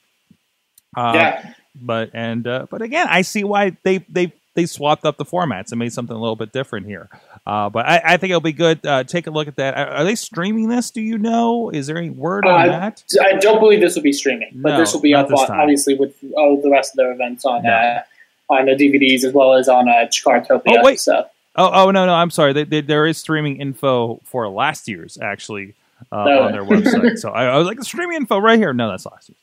[0.95, 1.53] Uh, yeah.
[1.73, 5.71] But and uh, but again, I see why they they they swapped up the formats
[5.71, 7.07] and made something a little bit different here.
[7.47, 8.85] Uh, but I, I, think it'll be good.
[8.85, 9.77] Uh, take a look at that.
[9.77, 10.91] Are, are, they streaming this?
[10.91, 11.69] Do you know?
[11.69, 13.03] Is there any word on uh, that?
[13.21, 15.95] I don't believe this will be streaming, but No, this will be up on, obviously
[15.95, 17.71] with all the rest of their events on No.
[17.71, 18.01] uh,
[18.49, 20.61] on the DVDs as well as on uh, Chikaratopia.
[20.67, 20.99] Oh, wait.
[20.99, 22.13] So Oh, oh no, no.
[22.13, 22.51] I'm sorry.
[22.51, 25.75] They, they, there is streaming info for last year's actually
[26.11, 26.43] uh, Oh.
[26.43, 27.17] on their website.
[27.17, 28.73] so I, I was like, the streaming info right here.
[28.73, 29.39] No, that's last year's.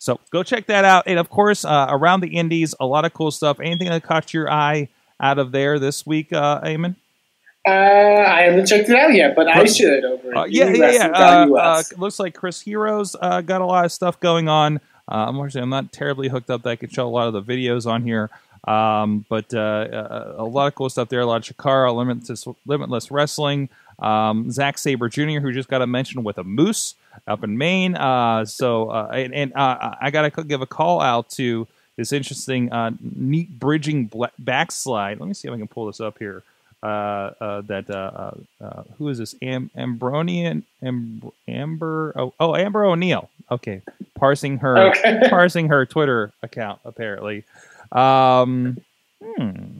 [0.00, 1.04] So go check that out.
[1.06, 3.60] And of course, uh, around the indies, a lot of cool stuff.
[3.60, 4.88] Anything that caught your eye
[5.20, 6.96] out of there this week, uh, Eamon?
[7.68, 11.06] uh, I haven't checked it out yet, but I should over Uh, yeah, yeah, yeah.
[11.08, 14.78] Uh, uh, looks like Chris Hero's uh, got a lot of stuff going on.
[15.06, 17.42] Uh, unfortunately, I'm not terribly hooked up that I could show a lot of the
[17.42, 18.30] videos on here.
[18.66, 21.20] Um, but uh, uh, a lot of cool stuff there.
[21.20, 23.68] A lot of Chikara, Limitless, Limitless Wrestling.
[23.98, 26.94] Um, Zack Sabre Jr., who just got a mention with a moose
[27.26, 27.96] up in Maine.
[27.96, 32.12] Uh, so, uh, and, and uh, I got to give a call out to this
[32.12, 35.20] interesting, uh, neat bridging bla- backslide.
[35.20, 36.42] Let me see if I can pull this up here.
[36.82, 38.32] Uh, uh, that uh,
[38.62, 39.34] uh, uh, who is this?
[39.42, 42.14] Am- Ambronian Am- Amber?
[42.16, 43.28] Oh, oh, Amber O'Neal.
[43.50, 43.82] Okay,
[44.14, 45.20] parsing her, Okay.
[45.28, 47.44] parsing her Twitter account apparently.
[47.92, 48.78] Um,
[49.22, 49.79] hmm.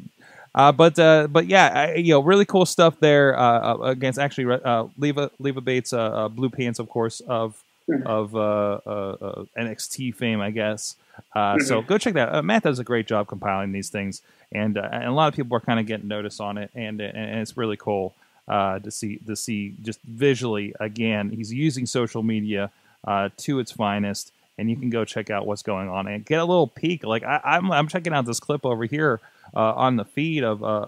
[0.55, 4.19] Uh, but uh, but yeah, I, you know, really cool stuff there uh, uh, against
[4.19, 8.07] actually uh, Leva Leva Bates, uh, uh, Blue Pants, of course, of Mhm.
[8.07, 8.39] of uh,
[8.87, 10.95] uh, uh, NXT fame, I guess.
[11.35, 12.33] Uh, So go check that.
[12.33, 14.23] Uh, Matt does a great job compiling these things,
[14.53, 17.01] and uh, and a lot of people are kind of getting notice on it, and
[17.01, 18.15] and it's really cool
[18.47, 21.31] uh, to see to see just visually again.
[21.31, 22.71] He's using social media
[23.05, 26.39] uh, to its finest, and you can go check out what's going on and get
[26.39, 27.03] a little peek.
[27.03, 29.21] Like I, I'm I'm checking out this clip over here
[29.55, 30.87] uh, on the feed of uh,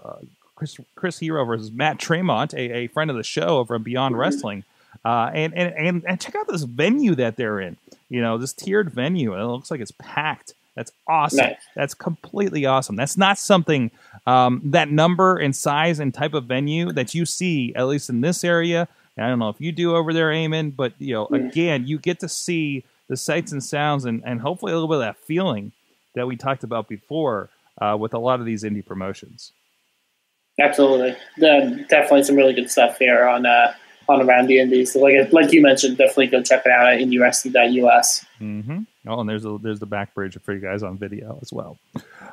[0.55, 4.17] Chris Chris Hero versus Matt Tremont, a, a friend of the show over at Beyond
[4.17, 4.63] Wrestling.
[5.03, 7.75] Uh, and, and and and check out this venue that they're in.
[8.09, 9.33] You know, this tiered venue.
[9.33, 10.53] It looks like it's packed.
[10.75, 11.37] That's awesome.
[11.47, 11.57] Nice.
[11.75, 12.95] That's completely awesome.
[12.95, 13.91] That's not something
[14.25, 18.21] um, that number and size and type of venue that you see at least in
[18.21, 18.87] this area.
[19.17, 21.49] And I don't know if you do over there, Eamon, but you know, Mm.
[21.49, 24.95] again, you get to see the sights and sounds and, and hopefully a little bit
[24.95, 25.73] of that feeling
[26.15, 27.49] that we talked about before
[27.81, 29.51] uh, with a lot of these indie promotions.
[30.59, 33.73] Absolutely, the, definitely some really good stuff here on uh,
[34.07, 34.93] on around the indies.
[34.93, 38.25] So like like you mentioned, definitely go check it out at indiewrestling.us.
[38.39, 38.79] Mm-hmm.
[39.07, 41.77] Oh, and there's a, there's the back bridge for you guys on video as well.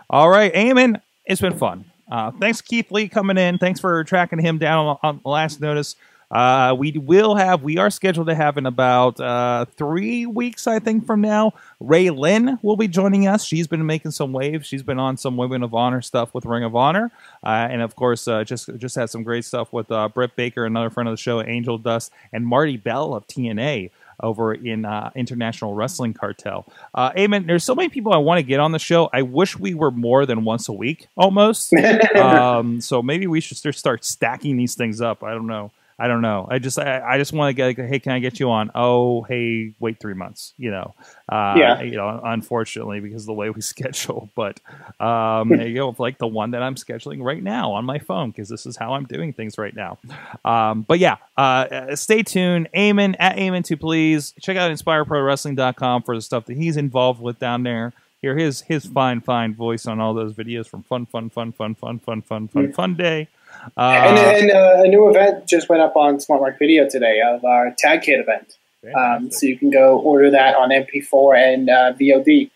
[0.08, 1.84] All right, Eamon, it's been fun.
[2.10, 3.58] Uh, thanks, Keith Lee, coming in.
[3.58, 5.96] Thanks for tracking him down on, on last notice.
[6.30, 10.78] Uh, we will have, we are scheduled to have in about uh, three weeks, I
[10.78, 11.52] think, from now.
[11.80, 13.44] Ray Lynn will be joining us.
[13.44, 14.66] She's been making some waves.
[14.66, 17.10] She's been on some Women of Honor stuff with Ring of Honor,
[17.42, 20.64] uh, and of course, uh, just just had some great stuff with uh, Britt Baker,
[20.64, 23.90] another friend of the show, Angel Dust, and Marti Belle of TNA
[24.22, 26.66] over in uh, International Wrestling Cartel.
[26.94, 29.08] Uh, Eamon, there's so many people I want to get on the show.
[29.12, 31.72] I wish we were more than once a week, almost.
[32.16, 35.24] um, so maybe we should start stacking these things up.
[35.24, 35.72] I don't know.
[36.00, 36.48] I don't know.
[36.50, 37.76] I just I, I just want to get.
[37.88, 38.70] Hey, can I get you on?
[38.74, 40.54] Oh, hey, wait three months.
[40.56, 40.94] You know.
[41.28, 41.82] Uh, Yeah.
[41.82, 44.30] You know, unfortunately, because of the way we schedule.
[44.34, 44.60] But
[44.98, 45.94] um, there you go.
[45.98, 48.94] Like the one that I'm scheduling right now on my phone, because this is how
[48.94, 49.98] I'm doing things right now.
[50.44, 51.40] Um, but yeah, uh,
[51.70, 52.68] uh, stay tuned.
[52.74, 57.38] Eamon at Eamon to please check out InspireProWrestling.com for the stuff that he's involved with
[57.38, 57.92] down there.
[58.22, 61.74] Hear his his fine fine voice on all those videos from Fun Fun Fun Fun
[61.74, 63.28] Fun Fun Fun Fun Fun Day.
[63.76, 67.20] Uh, and and uh, a new event just went up on Smart Mark Video today
[67.26, 68.56] of our Tag Kit event.
[68.96, 72.50] Um, so you can go order that on MP4 and uh, VOD.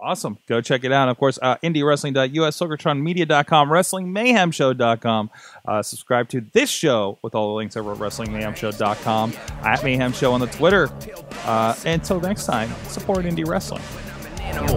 [0.00, 0.38] Awesome.
[0.46, 1.08] Go check it out.
[1.08, 5.30] Of course, uh, IndieWrestling.us, SorgatronMedia.com, WrestlingMayhemShow.com.
[5.66, 9.32] Uh, subscribe to this show with all the links over at WrestlingMayhemShow.com,
[9.64, 10.88] at Mayhem Show on the Twitter.
[11.44, 13.82] Uh, until next time, support indie wrestling.
[14.40, 14.76] Animal,